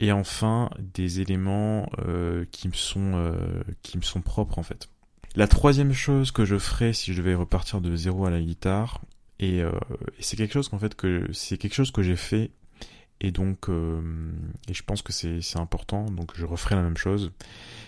et 0.00 0.12
enfin 0.12 0.70
des 0.78 1.20
éléments 1.20 1.88
euh, 1.98 2.44
qui 2.50 2.68
me 2.68 2.72
sont 2.72 3.12
euh, 3.14 3.62
qui 3.82 3.98
me 3.98 4.02
sont 4.02 4.22
propres 4.22 4.58
en 4.58 4.62
fait. 4.62 4.88
La 5.36 5.46
troisième 5.46 5.92
chose 5.92 6.32
que 6.32 6.44
je 6.44 6.58
ferai 6.58 6.92
si 6.92 7.14
je 7.14 7.22
vais 7.22 7.34
repartir 7.34 7.80
de 7.80 7.94
zéro 7.94 8.26
à 8.26 8.30
la 8.30 8.40
guitare 8.40 9.02
et, 9.38 9.62
euh, 9.62 9.70
c'est 10.18 10.36
quelque 10.36 10.52
chose 10.52 10.68
qu'en 10.68 10.78
fait 10.78 10.94
que 10.94 11.28
c'est 11.32 11.56
quelque 11.56 11.74
chose 11.74 11.92
que 11.92 12.02
j'ai 12.02 12.16
fait 12.16 12.50
et 13.22 13.32
donc, 13.32 13.68
et 13.68 14.72
je 14.72 14.82
pense 14.82 15.02
que 15.02 15.12
c'est 15.12 15.58
important, 15.58 16.06
donc 16.06 16.32
je 16.34 16.46
referai 16.46 16.74
la 16.74 16.80
même 16.80 16.96
chose, 16.96 17.32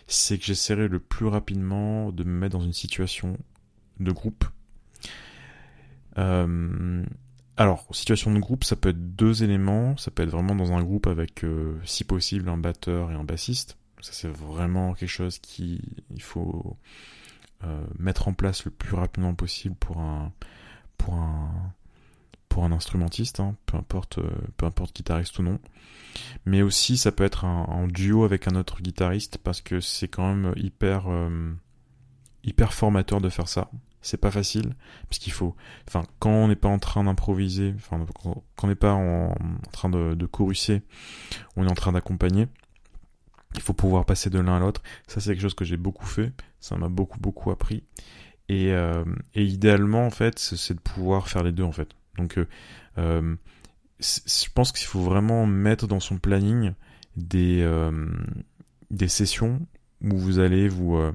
c'est 0.07 0.37
que 0.37 0.45
j'essaierai 0.45 0.89
le 0.89 1.01
plus 1.01 1.25
rapidement 1.25 2.13
de 2.13 2.23
me 2.23 2.33
mettre 2.39 2.59
dans 2.59 2.63
une 2.63 2.75
situation 2.75 3.39
de 3.99 4.13
groupe. 4.13 4.45
Alors, 7.57 7.87
situation 7.91 8.33
de 8.33 8.39
groupe, 8.39 8.65
ça 8.65 8.77
peut 8.77 8.89
être 8.89 9.15
deux 9.15 9.45
éléments, 9.45 9.97
ça 9.99 10.11
peut 10.11 10.23
être 10.23 10.31
vraiment 10.31 10.55
dans 10.55 10.73
un 10.73 10.83
groupe 10.83 11.07
avec, 11.07 11.45
si 11.85 12.05
possible, 12.05 12.49
un 12.49 12.57
batteur 12.57 13.11
et 13.11 13.15
un 13.15 13.25
bassiste. 13.25 13.77
Ça, 14.03 14.13
c'est 14.13 14.29
vraiment 14.29 14.95
quelque 14.95 15.09
chose 15.09 15.39
qui 15.39 15.81
il 16.11 16.23
faut 16.23 16.77
euh, 17.65 17.87
mettre 17.99 18.27
en 18.27 18.35
place 18.35 18.65
le 18.65 18.73
plus 18.73 18.97
rapidement 18.97 19.35
possible 19.35 19.77
pour 19.77 19.99
un 19.99 20.33
pour 20.99 21.15
un 21.15 21.73
pour 22.49 22.65
un 22.65 22.73
instrumentiste, 22.73 23.39
hein, 23.39 23.55
peu 23.67 23.77
importe 23.77 24.19
euh, 24.19 24.31
peu 24.57 24.67
importe 24.67 24.97
guitariste 24.97 25.39
ou 25.39 25.45
non. 25.45 25.61
Mais 26.45 26.63
aussi, 26.63 26.97
ça 26.97 27.13
peut 27.13 27.25
être 27.25 27.45
un, 27.45 27.87
duo 27.87 28.25
avec 28.25 28.49
un 28.49 28.57
autre 28.57 28.83
guitariste 28.83 29.39
parce 29.39 29.61
que 29.61 29.81
c'est 29.81 30.09
quand 30.09 30.35
même 30.35 30.53
hyper 30.57 31.09
euh, 31.09 31.53
hyper 32.43 32.75
formateur 32.75 33.21
de 33.21 33.29
faire 33.29 33.49
ça. 33.49 33.71
C'est 34.03 34.17
pas 34.17 34.31
facile 34.31 34.75
parce 35.09 35.19
qu'il 35.19 35.33
faut, 35.33 35.55
enfin, 35.89 36.05
quand 36.19 36.31
on 36.31 36.49
n'est 36.49 36.57
pas 36.57 36.69
en 36.69 36.79
train 36.79 37.05
d'improviser, 37.05 37.73
enfin, 37.77 38.05
quand 38.23 38.43
on 38.65 38.67
n'est 38.67 38.75
pas 38.75 38.93
en, 38.93 39.35
train 39.73 39.89
de, 39.89 40.15
de 40.15 40.27
choruser, 40.27 40.83
on 41.57 41.67
est 41.67 41.71
en 41.71 41.75
train 41.75 41.93
d'accompagner 41.93 42.49
il 43.55 43.61
faut 43.61 43.73
pouvoir 43.73 44.05
passer 44.05 44.31
de 44.31 44.39
l'un 44.39 44.57
à 44.57 44.61
l'autre. 44.61 44.83
Ça, 45.07 45.21
c'est 45.21 45.31
quelque 45.31 45.43
chose 45.43 45.55
que 45.55 45.65
j'ai 45.65 45.77
beaucoup 45.77 46.07
fait. 46.07 46.33
Ça 46.61 46.77
m'a 46.77 46.89
beaucoup, 46.89 47.21
beaucoup 47.21 47.51
appris. 47.51 47.85
Et, 48.49 48.73
euh, 48.73 49.05
et 49.35 49.45
idéalement, 49.45 50.07
en 50.07 50.11
fait, 50.11 50.39
c'est 50.39 50.75
de 50.75 50.81
pouvoir 50.81 51.29
faire 51.29 51.43
les 51.43 51.53
deux, 51.53 51.63
en 51.63 51.73
fait. 51.73 51.89
Donc, 52.19 52.39
euh, 52.39 52.47
euh 52.99 53.37
je 54.01 54.49
pense 54.53 54.73
qu'il 54.73 54.89
faut 54.89 55.01
vraiment 55.01 55.47
mettre 55.47 55.87
dans 55.87 56.01
son 56.01 56.19
planning 56.19 56.73
des, 57.15 57.61
euh, 57.63 58.09
des 58.91 59.07
sessions 59.07 59.65
où 60.01 60.17
vous 60.17 60.41
allez 60.41 60.67
vous, 60.67 60.97
euh, 60.97 61.13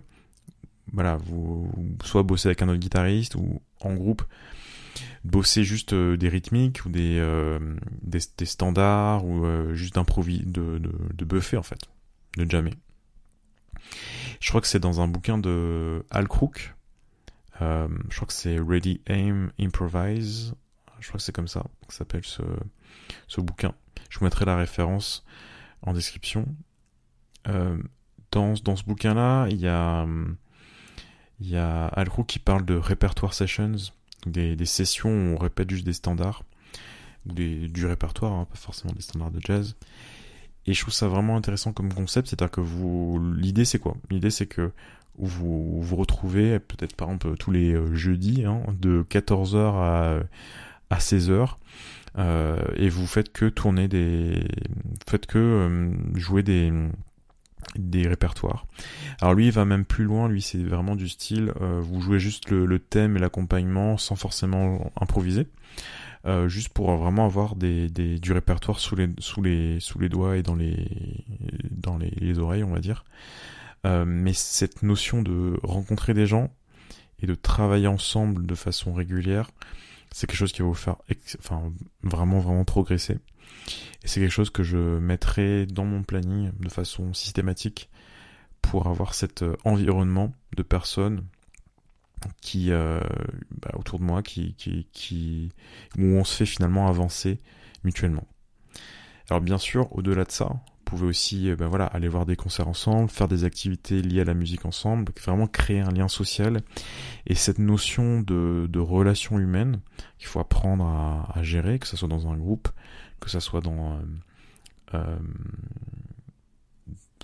voilà, 0.94 1.18
vous, 1.18 1.72
soit 2.04 2.24
bosser 2.24 2.50
avec 2.50 2.62
un 2.62 2.70
autre 2.70 2.80
guitariste 2.80 3.36
ou 3.36 3.62
en 3.82 3.94
groupe, 3.94 4.24
bosser 5.24 5.64
juste 5.64 5.94
des 5.94 6.30
rythmiques 6.30 6.86
ou 6.86 6.90
des, 6.90 7.20
des, 8.02 8.20
des, 8.38 8.46
standards 8.46 9.26
ou 9.26 9.46
juste 9.74 9.96
d'improviser, 9.96 10.44
de, 10.46 10.80
de, 10.80 10.92
de 11.14 11.26
buffer, 11.26 11.58
en 11.58 11.64
fait 11.64 11.88
de 12.46 12.50
jamais. 12.50 12.74
Je 14.40 14.50
crois 14.50 14.62
que 14.62 14.68
c'est 14.68 14.80
dans 14.80 15.02
un 15.02 15.08
bouquin 15.08 15.38
de 15.38 16.06
Al 16.12 16.28
Crook. 16.28 16.76
Euh, 17.62 17.88
je 18.10 18.16
crois 18.16 18.28
que 18.28 18.34
c'est 18.34 18.60
Ready 18.60 19.02
Aim 19.08 19.52
Improvise. 19.60 20.54
Je 21.00 21.08
crois 21.08 21.18
que 21.18 21.24
c'est 21.24 21.36
comme 21.36 21.48
ça 21.48 21.64
que 21.88 21.94
s'appelle 21.94 22.26
ce, 22.26 22.44
ce 23.28 23.42
bouquin. 23.42 23.74
Je 24.10 24.20
vous 24.20 24.26
mettrai 24.26 24.46
la 24.46 24.56
référence 24.56 25.26
en 25.82 25.94
description. 25.94 26.46
Euh, 27.48 27.78
dans, 28.32 28.54
dans 28.64 28.76
ce 28.76 28.84
bouquin-là, 28.84 29.48
il 29.50 29.60
y 29.60 29.68
a, 29.68 30.06
il 31.40 31.50
y 31.50 31.58
a 31.58 31.88
Al 31.88 32.10
Crook 32.10 32.28
qui 32.28 32.40
parle 32.40 32.66
de 32.66 32.76
répertoire 32.76 33.34
sessions, 33.34 33.76
des, 34.26 34.66
sessions 34.66 35.10
où 35.10 35.36
on 35.36 35.38
répète 35.38 35.70
juste 35.70 35.86
des 35.86 35.94
standards, 35.94 36.44
du 37.26 37.86
répertoire, 37.86 38.34
hein, 38.34 38.48
pas 38.50 38.58
forcément 38.58 38.94
des 38.94 39.02
standards 39.02 39.32
de 39.32 39.40
jazz. 39.42 39.76
Et 40.66 40.74
je 40.74 40.82
trouve 40.82 40.94
ça 40.94 41.08
vraiment 41.08 41.38
intéressant 41.38 41.72
comme 41.72 41.94
concept, 41.94 42.28
c'est-à-dire 42.28 42.52
que 42.52 42.62
vous, 42.62 43.22
l'idée 43.36 43.66
c'est 43.66 43.80
quoi? 43.80 43.96
L'idée 44.10 44.32
c'est 44.32 44.48
que 44.48 44.72
vous 45.18 45.82
vous 45.82 45.96
retrouvez 45.96 46.60
peut-être 46.60 46.96
par 46.96 47.08
exemple 47.08 47.38
tous 47.38 47.52
les 47.52 47.74
euh, 47.74 47.96
jeudis 47.96 48.46
hein, 48.46 48.62
de 48.80 49.04
14h 49.10 49.58
à, 49.58 50.20
à 50.90 50.98
16h 51.00 51.56
euh, 52.18 52.58
et 52.76 52.90
vous 52.90 53.08
faites 53.08 53.32
que 53.32 53.46
tourner 53.46 53.88
des 53.88 54.48
faites 55.08 55.26
que 55.26 55.38
euh, 55.38 55.92
jouer 56.16 56.44
des 56.44 56.72
des 57.76 58.08
répertoires. 58.08 58.66
Alors 59.22 59.34
lui 59.34 59.48
il 59.48 59.52
va 59.52 59.66
même 59.66 59.86
plus 59.86 60.06
loin, 60.06 60.28
lui 60.30 60.42
c'est 60.42 60.64
vraiment 60.64 60.96
du 60.96 61.10
style 61.10 61.52
euh, 61.62 61.82
vous 61.82 62.02
jouez 62.02 62.20
juste 62.20 62.50
le, 62.50 62.66
le 62.66 62.80
thème 62.80 63.18
et 63.18 63.20
l'accompagnement 63.20 63.98
sans 63.98 64.16
forcément 64.16 64.92
improviser. 65.00 65.48
Euh, 66.26 66.50
juste 66.50 66.70
pour 66.70 66.94
vraiment 66.98 67.26
avoir 67.26 67.56
des, 67.56 67.90
des, 67.90 68.20
du 68.20 68.34
répertoire 68.34 68.80
sous 68.80 68.96
les, 68.96 69.10
sous, 69.20 69.42
les, 69.42 69.80
sous 69.80 69.98
les 70.00 70.10
doigts 70.10 70.36
et 70.36 70.44
dans 70.44 70.56
les, 70.56 71.24
dans 71.72 71.98
les, 71.98 72.10
les 72.10 72.38
oreilles, 72.40 72.64
on 72.64 72.74
va 72.74 72.80
dire. 72.80 73.06
Euh, 73.86 74.04
mais 74.06 74.34
cette 74.34 74.84
notion 74.84 75.22
de 75.22 75.58
rencontrer 75.64 76.14
des 76.14 76.26
gens 76.26 76.52
et 77.22 77.28
de 77.28 77.36
travailler 77.36 77.88
ensemble 77.88 78.46
de 78.46 78.56
façon 78.56 78.94
régulière, 78.94 79.52
c'est 80.12 80.28
quelque 80.28 80.38
chose 80.38 80.52
qui 80.52 80.64
va 80.64 80.68
vous 80.68 80.74
faire 80.74 80.98
enfin, 81.40 81.72
vraiment, 82.04 82.40
vraiment 82.40 82.66
progresser. 82.66 83.20
Et 84.04 84.08
c'est 84.08 84.20
quelque 84.20 84.32
chose 84.32 84.50
que 84.50 84.64
je 84.64 84.78
mettrai 84.78 85.66
dans 85.66 85.86
mon 85.86 86.04
planning 86.04 86.52
de 86.60 86.70
façon 86.70 87.14
systématique 87.14 87.90
pour 88.62 88.88
avoir 88.88 89.14
cet 89.14 89.44
euh, 89.44 89.56
environnement 89.64 90.34
de 90.56 90.64
personnes 90.64 91.24
qui 92.42 92.72
euh, 92.72 93.00
bah, 93.52 93.72
autour 93.78 94.00
de 94.00 94.04
moi 94.04 94.24
qui, 94.24 94.56
qui, 94.56 95.50
où 95.98 96.04
on 96.04 96.24
se 96.24 96.36
fait 96.36 96.46
finalement 96.46 96.88
avancer 96.88 97.40
mutuellement. 97.84 98.28
Alors 99.30 99.42
bien 99.42 99.58
sûr, 99.58 99.88
au-delà 99.96 100.24
de 100.24 100.32
ça, 100.32 100.46
vous 100.46 100.84
pouvez 100.86 101.08
aussi 101.08 101.54
ben 101.56 101.68
voilà, 101.68 101.86
aller 101.86 102.08
voir 102.08 102.26
des 102.26 102.38
concerts 102.38 102.68
ensemble, 102.68 103.10
faire 103.10 103.28
des 103.28 103.44
activités 103.44 104.02
liées 104.02 104.22
à 104.22 104.26
la 104.26 104.34
musique 104.34 104.66
ensemble, 104.66 105.12
vraiment 105.22 105.48
créer 105.48 105.82
un 105.82 105.92
lien 105.92 106.08
social. 106.08 106.62
Et 107.26 107.36
cette 107.36 107.60
notion 107.60 108.22
de, 108.22 108.68
de 108.70 108.80
relation 108.80 109.38
humaine 109.38 109.82
qu'il 110.18 110.28
faut 110.28 110.40
apprendre 110.40 110.86
à, 110.86 111.38
à, 111.38 111.44
gérer, 111.44 111.78
que 111.78 111.88
ce 111.88 111.98
soit 111.98 112.08
dans 112.08 112.30
un 112.30 112.38
groupe, 112.38 112.70
que 113.20 113.30
ce 113.30 113.40
soit 113.40 113.62
dans, 113.62 113.94
euh, 113.94 114.02
euh, 114.94 115.18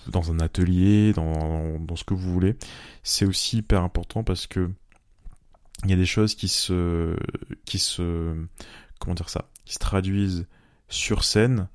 dans 0.08 0.32
un 0.32 0.40
atelier, 0.40 1.14
dans, 1.14 1.80
dans 1.80 1.96
ce 1.96 2.04
que 2.04 2.14
vous 2.14 2.32
voulez, 2.32 2.58
c'est 3.04 3.26
aussi 3.26 3.58
hyper 3.58 3.84
important 3.84 4.24
parce 4.24 4.48
que 4.48 4.70
il 5.84 5.90
y 5.90 5.94
a 5.94 5.98
des 5.98 6.06
choses 6.06 6.36
qui 6.36 6.48
se, 6.48 7.18
qui 7.66 7.78
se, 7.78 8.36
comment 9.00 9.16
dire 9.16 9.30
ça, 9.30 9.50
qui 9.66 9.74
se 9.74 9.80
traduisent 9.80 10.48
sur 10.88 11.24
scène, 11.26 11.68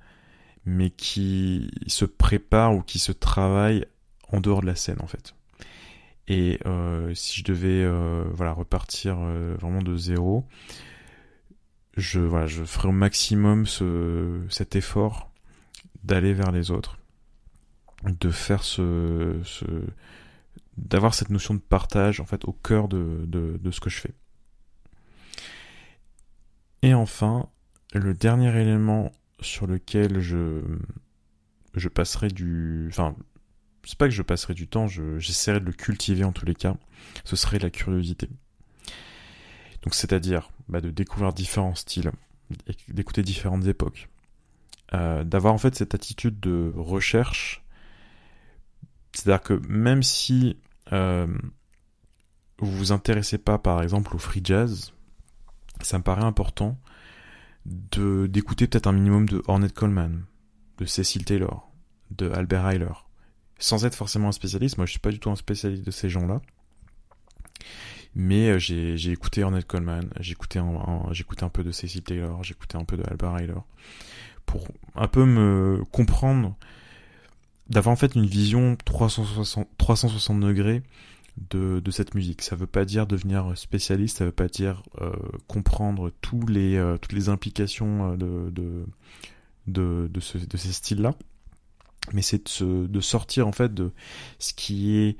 mais 0.64 0.90
qui 0.90 1.70
se 1.86 2.04
préparent 2.04 2.74
ou 2.74 2.82
qui 2.82 2.98
se 2.98 3.12
travaillent 3.12 3.84
en 4.32 4.40
dehors 4.40 4.62
de 4.62 4.66
la 4.66 4.76
scène 4.76 4.98
en 5.00 5.06
fait. 5.06 5.34
Et 6.26 6.58
euh, 6.66 7.12
si 7.14 7.40
je 7.40 7.44
devais 7.44 7.86
voilà 8.32 8.52
repartir 8.52 9.16
vraiment 9.16 9.82
de 9.82 9.96
zéro, 9.96 10.46
je 11.98 12.20
voilà 12.20 12.46
je 12.46 12.64
ferai 12.64 12.88
au 12.88 12.92
maximum 12.92 13.66
ce, 13.66 14.40
cet 14.50 14.76
effort 14.76 15.30
d'aller 16.04 16.32
vers 16.32 16.52
les 16.52 16.70
autres, 16.70 16.98
de 18.04 18.30
faire 18.30 18.62
ce, 18.62 19.40
ce 19.44 19.64
d'avoir 20.76 21.14
cette 21.14 21.30
notion 21.30 21.54
de 21.54 21.60
partage 21.60 22.20
en 22.20 22.24
fait 22.24 22.44
au 22.44 22.52
cœur 22.52 22.88
de, 22.88 23.24
de, 23.26 23.58
de, 23.60 23.70
ce 23.70 23.80
que 23.80 23.90
je 23.90 23.98
fais. 23.98 24.14
Et 26.82 26.94
enfin, 26.94 27.48
le 27.92 28.14
dernier 28.14 28.56
élément 28.60 29.10
sur 29.40 29.66
lequel 29.66 30.20
je, 30.20 30.62
je 31.74 31.88
passerai 31.88 32.28
du... 32.28 32.86
Enfin, 32.90 33.16
c'est 33.84 33.98
pas 33.98 34.06
que 34.06 34.14
je 34.14 34.22
passerai 34.22 34.54
du 34.54 34.68
temps, 34.68 34.86
j'essaierai 34.86 35.58
de 35.60 35.64
le 35.64 35.72
cultiver 35.72 36.22
en 36.22 36.32
tous 36.32 36.46
les 36.46 36.54
cas, 36.54 36.76
ce 37.24 37.34
serait 37.34 37.58
la 37.58 37.70
curiosité. 37.70 38.28
Donc 39.82 39.94
c'est-à-dire 39.94 40.50
bah, 40.68 40.80
de 40.80 40.90
découvrir 40.90 41.32
différents 41.32 41.74
styles, 41.74 42.10
d'écouter 42.88 43.22
différentes 43.22 43.66
époques, 43.66 44.08
euh, 44.94 45.24
d'avoir 45.24 45.54
en 45.54 45.58
fait 45.58 45.74
cette 45.74 45.94
attitude 45.94 46.40
de 46.40 46.72
recherche. 46.76 47.64
C'est-à-dire 49.12 49.42
que 49.42 49.54
même 49.68 50.02
si 50.02 50.56
euh, 50.92 51.26
vous 52.58 52.70
vous 52.70 52.92
intéressez 52.92 53.38
pas 53.38 53.58
par 53.58 53.82
exemple 53.82 54.14
au 54.14 54.18
free 54.18 54.42
jazz, 54.44 54.92
ça 55.80 55.98
me 55.98 56.02
paraît 56.02 56.24
important 56.24 56.78
de 57.66 58.26
d'écouter 58.26 58.66
peut-être 58.66 58.86
un 58.86 58.92
minimum 58.92 59.28
de 59.28 59.42
Ornette 59.46 59.74
Coleman, 59.74 60.24
de 60.78 60.84
Cecil 60.84 61.24
Taylor, 61.24 61.70
de 62.10 62.30
Albert 62.30 62.68
Heiler, 62.68 62.94
sans 63.58 63.84
être 63.84 63.94
forcément 63.94 64.28
un 64.28 64.32
spécialiste. 64.32 64.76
Moi, 64.78 64.86
je 64.86 64.92
suis 64.92 65.00
pas 65.00 65.10
du 65.10 65.18
tout 65.18 65.30
un 65.30 65.36
spécialiste 65.36 65.84
de 65.84 65.90
ces 65.90 66.08
gens-là. 66.08 66.40
Mais 68.14 68.50
euh, 68.50 68.58
j'ai, 68.58 69.10
écouté 69.10 69.44
Ornette 69.44 69.66
Coleman, 69.66 70.08
j'ai 70.20 70.32
écouté 70.32 70.58
un, 70.58 71.48
peu 71.48 71.62
de 71.62 71.70
Cecil 71.70 72.02
Taylor, 72.02 72.42
j'ai 72.42 72.52
écouté 72.52 72.76
un 72.76 72.84
peu 72.84 72.96
de 72.96 73.04
Albert 73.08 73.36
Heiler, 73.38 73.60
pour 74.46 74.66
un 74.94 75.08
peu 75.08 75.24
me 75.24 75.82
comprendre 75.92 76.56
d'avoir 77.68 77.92
en 77.92 77.96
fait 77.96 78.14
une 78.14 78.26
vision 78.26 78.76
360, 78.84 79.68
360 79.76 80.40
degrés 80.40 80.82
de, 81.50 81.80
de 81.80 81.90
cette 81.90 82.14
musique. 82.14 82.42
Ça 82.42 82.56
veut 82.56 82.66
pas 82.66 82.84
dire 82.84 83.06
devenir 83.06 83.56
spécialiste, 83.56 84.18
ça 84.18 84.24
veut 84.24 84.32
pas 84.32 84.48
dire 84.48 84.82
euh, 85.00 85.12
comprendre 85.46 86.10
tous 86.20 86.46
les, 86.46 86.76
euh, 86.76 86.96
toutes 86.98 87.12
les 87.12 87.28
implications 87.28 88.12
euh, 88.12 88.16
de, 88.16 88.50
de, 88.50 88.86
de, 89.66 90.08
de, 90.10 90.20
ce, 90.20 90.38
ces 90.38 90.72
styles-là, 90.72 91.14
mais 92.12 92.22
c'est 92.22 92.60
de, 92.60 92.86
de 92.86 93.00
sortir 93.00 93.46
en 93.46 93.52
fait 93.52 93.72
de 93.72 93.92
ce 94.38 94.52
qui 94.54 94.96
est 94.96 95.16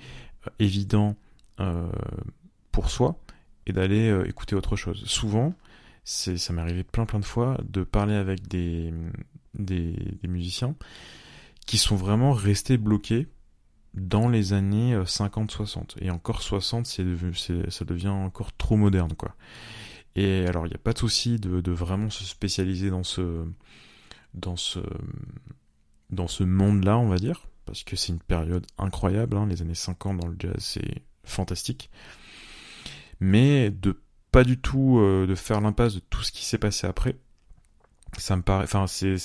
évident 0.59 1.17
pour 2.79 2.91
soi 2.91 3.19
et 3.67 3.73
d'aller 3.73 4.17
écouter 4.29 4.55
autre 4.55 4.77
chose. 4.77 5.03
Souvent, 5.05 5.53
c'est 6.05 6.37
ça 6.37 6.53
m'est 6.53 6.63
arrivé 6.63 6.85
plein 6.85 7.07
plein 7.07 7.19
de 7.19 7.25
fois 7.25 7.59
de 7.69 7.83
parler 7.83 8.15
avec 8.15 8.47
des 8.47 8.95
des, 9.59 9.97
musiciens 10.29 10.77
qui 11.67 11.77
sont 11.77 11.97
vraiment 11.97 12.31
restés 12.31 12.79
bloqués 12.79 13.27
dans 13.95 14.29
les 14.29 14.53
années 14.53 14.97
50-60. 14.97 15.79
Euh, 15.79 15.83
Et 16.03 16.11
encore 16.11 16.41
60, 16.41 16.87
c'est, 16.87 17.05
ça 17.69 17.85
devient 17.85 18.09
encore 18.09 18.57
trop 18.57 18.77
moderne, 18.77 19.15
quoi. 19.15 19.35
Et 20.15 20.47
alors, 20.47 20.67
il 20.67 20.71
n'y 20.71 20.77
a 20.77 20.79
pas 20.79 20.93
de 20.93 20.99
souci 20.99 21.41
de, 21.41 21.61
de, 21.61 21.73
vraiment 21.73 22.11
se 22.11 22.23
spécialiser 22.23 22.91
dans 22.91 23.03
ce, 23.03 23.45
dans 24.35 24.57
ce, 24.57 24.79
dans 26.11 26.29
ce 26.29 26.45
monde-là, 26.45 26.97
on 26.97 27.09
va 27.09 27.17
dire, 27.17 27.49
parce 27.67 27.83
que 27.83 27.97
c'est 27.97 28.13
une 28.13 28.21
période 28.21 28.67
incroyable. 28.79 29.37
Hein, 29.37 29.47
les 29.49 29.63
années 29.63 29.75
50 29.75 30.19
dans 30.21 30.29
le 30.29 30.37
jazz, 30.39 30.55
c'est 30.59 31.03
fantastique. 31.25 31.91
Mais 33.21 33.71
de 33.71 34.01
pas 34.31 34.45
du 34.45 34.59
tout 34.59 34.99
euh, 34.99 35.27
de 35.27 35.35
faire 35.35 35.61
l'impasse 35.61 35.95
de 35.95 36.01
tout 36.01 36.23
ce 36.23 36.33
qui 36.33 36.45
s'est 36.45 36.59
passé 36.59 36.87
après. 36.87 37.17
Ça 38.17 38.37
me 38.37 38.43
paraît, 38.43 38.65
enfin, 38.65 38.87
c'est, 38.87 39.17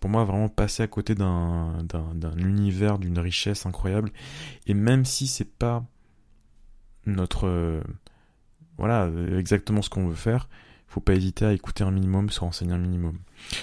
pour 0.00 0.10
moi 0.10 0.24
vraiment 0.24 0.48
passer 0.48 0.82
à 0.82 0.86
côté 0.86 1.14
d'un, 1.14 1.82
d'un, 1.84 2.36
univers 2.36 2.98
d'une 2.98 3.18
richesse 3.18 3.64
incroyable. 3.66 4.10
Et 4.66 4.74
même 4.74 5.04
si 5.04 5.26
c'est 5.26 5.50
pas 5.56 5.84
notre, 7.06 7.82
voilà, 8.76 9.10
exactement 9.38 9.80
ce 9.80 9.88
qu'on 9.88 10.08
veut 10.08 10.14
faire, 10.14 10.48
faut 10.88 11.00
pas 11.00 11.14
hésiter 11.14 11.44
à 11.44 11.52
écouter 11.52 11.84
un 11.84 11.90
minimum, 11.90 12.30
se 12.30 12.40
renseigner 12.40 12.72
un 12.72 12.78
minimum. 12.78 13.18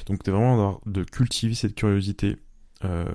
Donc, 0.07 0.21
c'est 0.23 0.31
vraiment 0.31 0.81
de 0.85 1.03
cultiver 1.03 1.55
cette 1.55 1.75
curiosité 1.75 2.37
euh, 2.83 3.05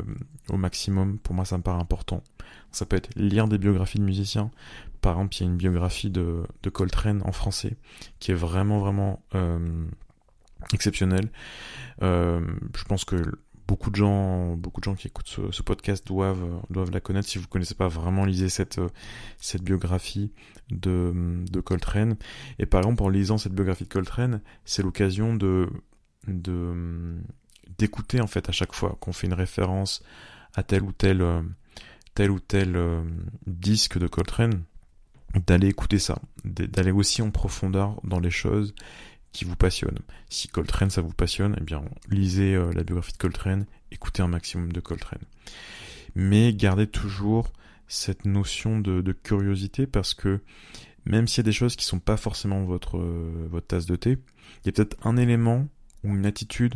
au 0.48 0.56
maximum. 0.56 1.18
Pour 1.18 1.34
moi, 1.34 1.44
ça 1.44 1.58
me 1.58 1.62
paraît 1.62 1.80
important. 1.80 2.22
Ça 2.72 2.86
peut 2.86 2.96
être 2.96 3.10
lire 3.16 3.48
des 3.48 3.58
biographies 3.58 3.98
de 3.98 4.04
musiciens. 4.04 4.50
Par 5.00 5.14
exemple, 5.14 5.36
il 5.36 5.40
y 5.40 5.42
a 5.44 5.50
une 5.50 5.56
biographie 5.56 6.10
de, 6.10 6.42
de 6.62 6.70
Coltrane 6.70 7.22
en 7.24 7.32
français 7.32 7.76
qui 8.18 8.30
est 8.30 8.34
vraiment, 8.34 8.78
vraiment 8.78 9.22
euh, 9.34 9.86
exceptionnelle. 10.72 11.30
Euh, 12.02 12.40
je 12.76 12.84
pense 12.84 13.04
que 13.04 13.16
beaucoup 13.66 13.90
de 13.90 13.96
gens, 13.96 14.56
beaucoup 14.56 14.80
de 14.80 14.84
gens 14.84 14.94
qui 14.94 15.06
écoutent 15.06 15.40
ce, 15.52 15.62
podcast 15.62 16.06
doivent, 16.06 16.60
doivent 16.70 16.90
la 16.90 17.00
connaître. 17.00 17.28
Si 17.28 17.38
vous 17.38 17.46
connaissez 17.46 17.76
pas 17.76 17.88
vraiment, 17.88 18.24
lisez 18.24 18.48
cette, 18.48 18.80
cette 19.38 19.62
biographie 19.62 20.32
de, 20.70 21.44
de 21.50 21.60
Coltrane. 21.60 22.16
Et 22.58 22.66
par 22.66 22.80
exemple, 22.80 23.02
en 23.02 23.08
lisant 23.08 23.38
cette 23.38 23.54
biographie 23.54 23.84
de 23.84 23.88
Coltrane, 23.88 24.40
c'est 24.64 24.82
l'occasion 24.82 25.34
de, 25.34 25.68
de, 26.26 27.16
d'écouter 27.80 28.20
en 28.20 28.26
fait 28.26 28.46
à 28.48 28.52
chaque 28.52 28.74
fois 28.74 28.98
qu'on 29.00 29.12
fait 29.12 29.26
une 29.26 29.32
référence 29.32 30.02
à 30.54 30.62
tel 30.62 30.82
ou 30.82 30.92
tel 30.92 31.22
euh, 31.22 31.40
tel 32.14 32.30
ou 32.30 32.38
tel 32.38 32.76
euh, 32.76 33.02
disque 33.46 33.98
de 33.98 34.06
Coltrane, 34.06 34.64
d'aller 35.46 35.68
écouter 35.68 35.98
ça, 35.98 36.18
d'aller 36.44 36.90
aussi 36.90 37.22
en 37.22 37.30
profondeur 37.30 37.98
dans 38.04 38.20
les 38.20 38.30
choses 38.30 38.74
qui 39.32 39.44
vous 39.44 39.56
passionnent. 39.56 40.00
Si 40.28 40.48
Coltrane 40.48 40.90
ça 40.90 41.00
vous 41.00 41.14
passionne, 41.14 41.56
eh 41.58 41.64
bien 41.64 41.82
lisez 42.10 42.54
euh, 42.54 42.70
la 42.74 42.82
biographie 42.82 43.12
de 43.12 43.18
Coltrane, 43.18 43.64
écoutez 43.90 44.22
un 44.22 44.28
maximum 44.28 44.72
de 44.72 44.80
Coltrane. 44.80 45.24
Mais 46.14 46.52
gardez 46.52 46.86
toujours 46.86 47.50
cette 47.88 48.26
notion 48.26 48.78
de, 48.78 49.12
curiosité 49.12 49.86
parce 49.86 50.12
que 50.12 50.40
même 51.06 51.26
s'il 51.26 51.38
y 51.38 51.46
a 51.46 51.50
des 51.50 51.52
choses 51.52 51.76
qui 51.76 51.86
sont 51.86 51.98
pas 51.98 52.18
forcément 52.18 52.64
votre 52.64 53.60
tasse 53.66 53.86
de 53.86 53.96
thé, 53.96 54.18
il 54.62 54.66
y 54.66 54.68
a 54.68 54.72
peut-être 54.72 54.96
un 55.06 55.16
élément 55.16 55.66
ou 56.04 56.14
une 56.14 56.26
attitude 56.26 56.74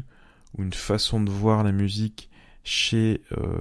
ou 0.57 0.63
une 0.63 0.73
façon 0.73 1.21
de 1.21 1.31
voir 1.31 1.63
la 1.63 1.73
musique 1.73 2.31
chez, 2.63 3.23
euh, 3.33 3.59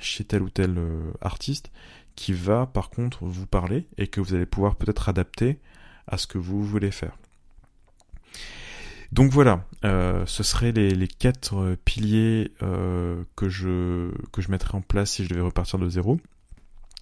chez 0.00 0.24
tel 0.24 0.42
ou 0.42 0.50
tel 0.50 0.78
euh, 0.78 1.12
artiste 1.20 1.70
qui 2.14 2.32
va 2.32 2.66
par 2.66 2.90
contre 2.90 3.24
vous 3.24 3.46
parler 3.46 3.86
et 3.98 4.06
que 4.06 4.20
vous 4.20 4.34
allez 4.34 4.46
pouvoir 4.46 4.76
peut-être 4.76 5.08
adapter 5.08 5.58
à 6.06 6.18
ce 6.18 6.26
que 6.26 6.38
vous 6.38 6.64
voulez 6.64 6.90
faire. 6.90 7.16
Donc 9.12 9.30
voilà, 9.30 9.64
euh, 9.84 10.26
ce 10.26 10.42
seraient 10.42 10.72
les, 10.72 11.08
quatre 11.08 11.76
piliers 11.84 12.52
euh, 12.62 13.22
que, 13.36 13.48
je, 13.48 14.10
que 14.32 14.42
je 14.42 14.50
mettrais 14.50 14.74
en 14.74 14.80
place 14.80 15.12
si 15.12 15.24
je 15.24 15.28
devais 15.28 15.42
repartir 15.42 15.78
de 15.78 15.88
zéro. 15.88 16.18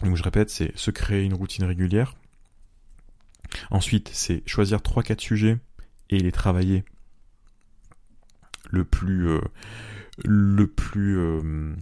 Donc 0.02 0.16
je 0.16 0.22
répète, 0.22 0.50
c'est 0.50 0.76
se 0.76 0.90
créer 0.90 1.22
une 1.22 1.34
routine 1.34 1.64
régulière. 1.64 2.14
Ensuite, 3.70 4.10
c'est 4.12 4.46
choisir 4.46 4.82
trois 4.82 5.02
quatre 5.02 5.20
sujets 5.20 5.58
et 6.10 6.18
les 6.18 6.32
travailler 6.32 6.84
le 8.70 8.84
plus 8.84 9.28
euh, 9.28 9.40
le 10.24 10.66
plus 10.66 11.18
euh, 11.18 11.74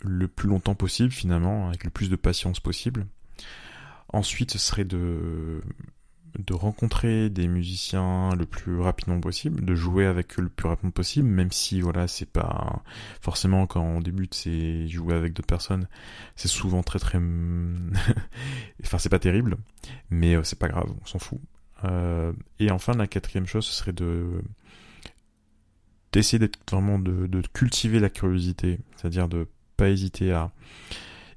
le 0.00 0.28
plus 0.28 0.48
longtemps 0.48 0.74
possible 0.74 1.10
finalement 1.10 1.68
avec 1.68 1.84
le 1.84 1.90
plus 1.90 2.10
de 2.10 2.16
patience 2.16 2.60
possible 2.60 3.06
ensuite 4.08 4.52
ce 4.52 4.58
serait 4.58 4.84
de 4.84 5.62
de 6.38 6.54
rencontrer 6.54 7.30
des 7.30 7.46
musiciens 7.46 8.34
le 8.34 8.44
plus 8.44 8.80
rapidement 8.80 9.20
possible, 9.20 9.64
de 9.64 9.74
jouer 9.74 10.06
avec 10.06 10.38
eux 10.38 10.42
le 10.42 10.48
plus 10.48 10.68
rapidement 10.68 10.90
possible, 10.90 11.28
même 11.28 11.52
si 11.52 11.80
voilà 11.80 12.08
c'est 12.08 12.28
pas 12.28 12.82
forcément 13.20 13.66
quand 13.66 13.82
on 13.82 14.00
débute 14.00 14.34
c'est 14.34 14.88
jouer 14.88 15.14
avec 15.14 15.32
d'autres 15.32 15.46
personnes, 15.46 15.86
c'est 16.34 16.48
souvent 16.48 16.82
très 16.82 16.98
très 16.98 17.18
enfin 18.82 18.98
c'est 18.98 19.08
pas 19.08 19.18
terrible, 19.18 19.56
mais 20.10 20.34
euh, 20.34 20.42
c'est 20.42 20.58
pas 20.58 20.68
grave, 20.68 20.92
on 21.00 21.06
s'en 21.06 21.18
fout. 21.18 21.40
Euh, 21.84 22.32
et 22.58 22.70
enfin 22.70 22.94
la 22.94 23.06
quatrième 23.06 23.46
chose 23.46 23.66
ce 23.66 23.72
serait 23.72 23.92
de 23.92 24.42
d'essayer 26.14 26.48
vraiment 26.70 27.00
de, 27.00 27.26
de, 27.26 27.42
cultiver 27.52 27.98
la 27.98 28.08
curiosité, 28.08 28.78
c'est-à-dire 28.96 29.28
de 29.28 29.48
pas 29.76 29.90
hésiter 29.90 30.30
à 30.32 30.52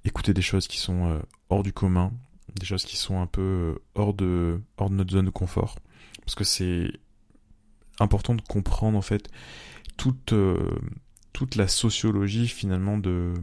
écouter 0.05 0.35
des 0.35 0.43
choses 0.43 0.67
qui 0.67 0.77
sont 0.77 1.09
euh, 1.09 1.19
hors 1.49 1.63
du 1.63 1.73
commun, 1.73 2.13
des 2.59 2.65
choses 2.67 2.85
qui 2.85 2.95
sont 2.95 3.19
un 3.19 3.25
peu 3.25 3.41
euh, 3.41 3.81
hors 3.95 4.13
de 4.13 4.61
hors 4.77 4.91
de 4.91 4.95
notre 4.95 5.11
zone 5.11 5.25
de 5.25 5.31
confort, 5.31 5.79
parce 6.21 6.35
que 6.35 6.43
c'est 6.43 6.91
important 7.99 8.35
de 8.35 8.41
comprendre 8.43 8.99
en 8.99 9.01
fait 9.01 9.29
toute 9.97 10.33
euh, 10.33 10.77
toute 11.33 11.55
la 11.55 11.67
sociologie 11.67 12.47
finalement 12.47 12.99
de, 12.99 13.33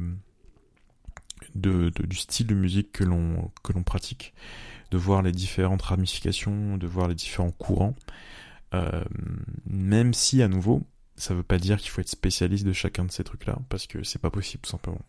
de, 1.57 1.89
du 1.89 2.17
style 2.17 2.47
de 2.47 2.55
musique 2.55 2.93
que 2.93 3.03
l'on 3.03 3.51
que 3.65 3.73
l'on 3.73 3.83
pratique, 3.83 4.35
de 4.93 4.99
voir 4.99 5.21
les 5.23 5.33
différentes 5.33 5.83
ramifications, 5.83 6.77
de 6.77 6.87
voir 6.87 7.09
les 7.09 7.17
différents 7.17 7.51
courants. 7.51 7.97
Même 9.67 10.15
si 10.15 10.43
à 10.43 10.49
nouveau 10.49 10.85
ça 11.17 11.35
veut 11.35 11.43
pas 11.43 11.59
dire 11.59 11.79
qu'il 11.79 11.91
faut 11.91 12.01
être 12.01 12.09
spécialiste 12.09 12.65
de 12.67 12.73
chacun 12.73 13.05
de 13.05 13.11
ces 13.13 13.25
trucs-là, 13.25 13.59
parce 13.69 13.87
que 13.87 14.03
c'est 14.03 14.21
pas 14.21 14.31
possible 14.31 14.63
tout 14.63 14.71
simplement. 14.71 15.03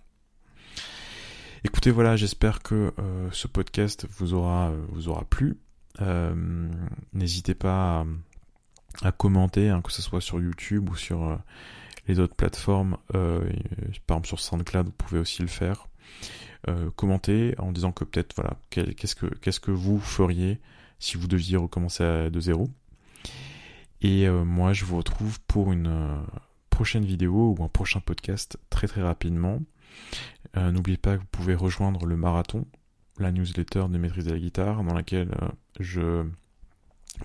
Écoutez, 1.63 1.89
voilà, 1.89 2.15
j'espère 2.15 2.61
que 2.61 2.93
euh, 2.99 3.29
ce 3.31 3.47
podcast 3.47 4.05
vous 4.17 4.33
aura, 4.35 4.69
euh, 4.69 4.85
vous 4.89 5.07
aura 5.09 5.25
plu. 5.25 5.57
Euh, 6.01 6.69
N'hésitez 7.13 7.55
pas 7.55 8.05
à, 9.01 9.07
à 9.07 9.11
commenter, 9.11 9.69
hein, 9.69 9.81
que 9.81 9.91
ce 9.91 10.01
soit 10.03 10.21
sur 10.21 10.39
YouTube 10.39 10.89
ou 10.89 10.95
sur 10.95 11.23
euh, 11.23 11.37
les 12.07 12.19
autres 12.19 12.35
plateformes. 12.35 12.97
Euh, 13.15 13.41
par 14.05 14.17
exemple 14.17 14.27
sur 14.27 14.39
SoundCloud, 14.39 14.85
vous 14.85 14.91
pouvez 14.91 15.19
aussi 15.19 15.41
le 15.41 15.47
faire. 15.47 15.87
commentez 16.95 17.55
en 17.57 17.71
disant 17.71 17.91
que 17.91 18.03
peut-être 18.03 18.35
voilà, 18.35 18.57
qu'est-ce 18.69 19.15
que 19.15 19.25
qu'est-ce 19.25 19.59
que 19.59 19.71
vous 19.71 19.99
feriez 19.99 20.59
si 20.99 21.17
vous 21.17 21.27
deviez 21.27 21.57
recommencer 21.57 22.03
à, 22.03 22.29
de 22.29 22.39
zéro. 22.39 22.69
Et 24.01 24.27
euh, 24.27 24.43
moi, 24.43 24.73
je 24.73 24.85
vous 24.85 24.97
retrouve 24.97 25.39
pour 25.41 25.71
une 25.71 25.87
euh, 25.87 26.17
prochaine 26.69 27.05
vidéo 27.05 27.55
ou 27.57 27.63
un 27.63 27.69
prochain 27.69 27.99
podcast 27.99 28.57
très 28.69 28.87
très 28.87 29.01
rapidement. 29.01 29.61
Euh, 30.57 30.71
n'oubliez 30.71 30.97
pas 30.97 31.15
que 31.15 31.21
vous 31.21 31.27
pouvez 31.31 31.55
rejoindre 31.55 32.05
le 32.05 32.17
marathon, 32.17 32.65
la 33.19 33.31
newsletter 33.31 33.85
de 33.89 33.97
maîtrise 33.97 34.25
de 34.25 34.31
la 34.31 34.39
guitare, 34.39 34.83
dans 34.83 34.93
laquelle 34.93 35.31
je 35.79 36.25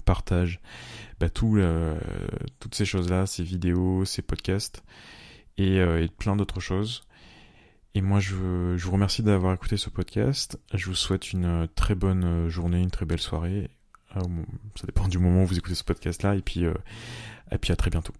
partage 0.04 0.60
bah, 1.18 1.28
tout, 1.28 1.58
toutes 2.60 2.74
ces 2.76 2.84
choses-là, 2.84 3.26
ces 3.26 3.42
vidéos, 3.42 4.04
ces 4.04 4.22
podcasts 4.22 4.84
et, 5.58 5.76
et 5.78 6.08
plein 6.16 6.36
d'autres 6.36 6.60
choses. 6.60 7.02
Et 7.94 8.02
moi, 8.02 8.20
je, 8.20 8.76
je 8.76 8.84
vous 8.84 8.92
remercie 8.92 9.24
d'avoir 9.24 9.52
écouté 9.52 9.76
ce 9.76 9.90
podcast. 9.90 10.60
Je 10.72 10.86
vous 10.86 10.94
souhaite 10.94 11.32
une 11.32 11.66
très 11.74 11.96
bonne 11.96 12.48
journée, 12.48 12.80
une 12.80 12.90
très 12.90 13.04
belle 13.04 13.20
soirée 13.20 13.68
ça 14.14 14.86
dépend 14.86 15.08
du 15.08 15.18
moment 15.18 15.42
où 15.42 15.46
vous 15.46 15.58
écoutez 15.58 15.74
ce 15.74 15.84
podcast-là. 15.84 16.34
Et 16.34 16.42
puis, 16.42 16.64
euh, 16.64 16.74
et 17.50 17.58
puis 17.58 17.72
à 17.72 17.76
très 17.76 17.90
bientôt. 17.90 18.12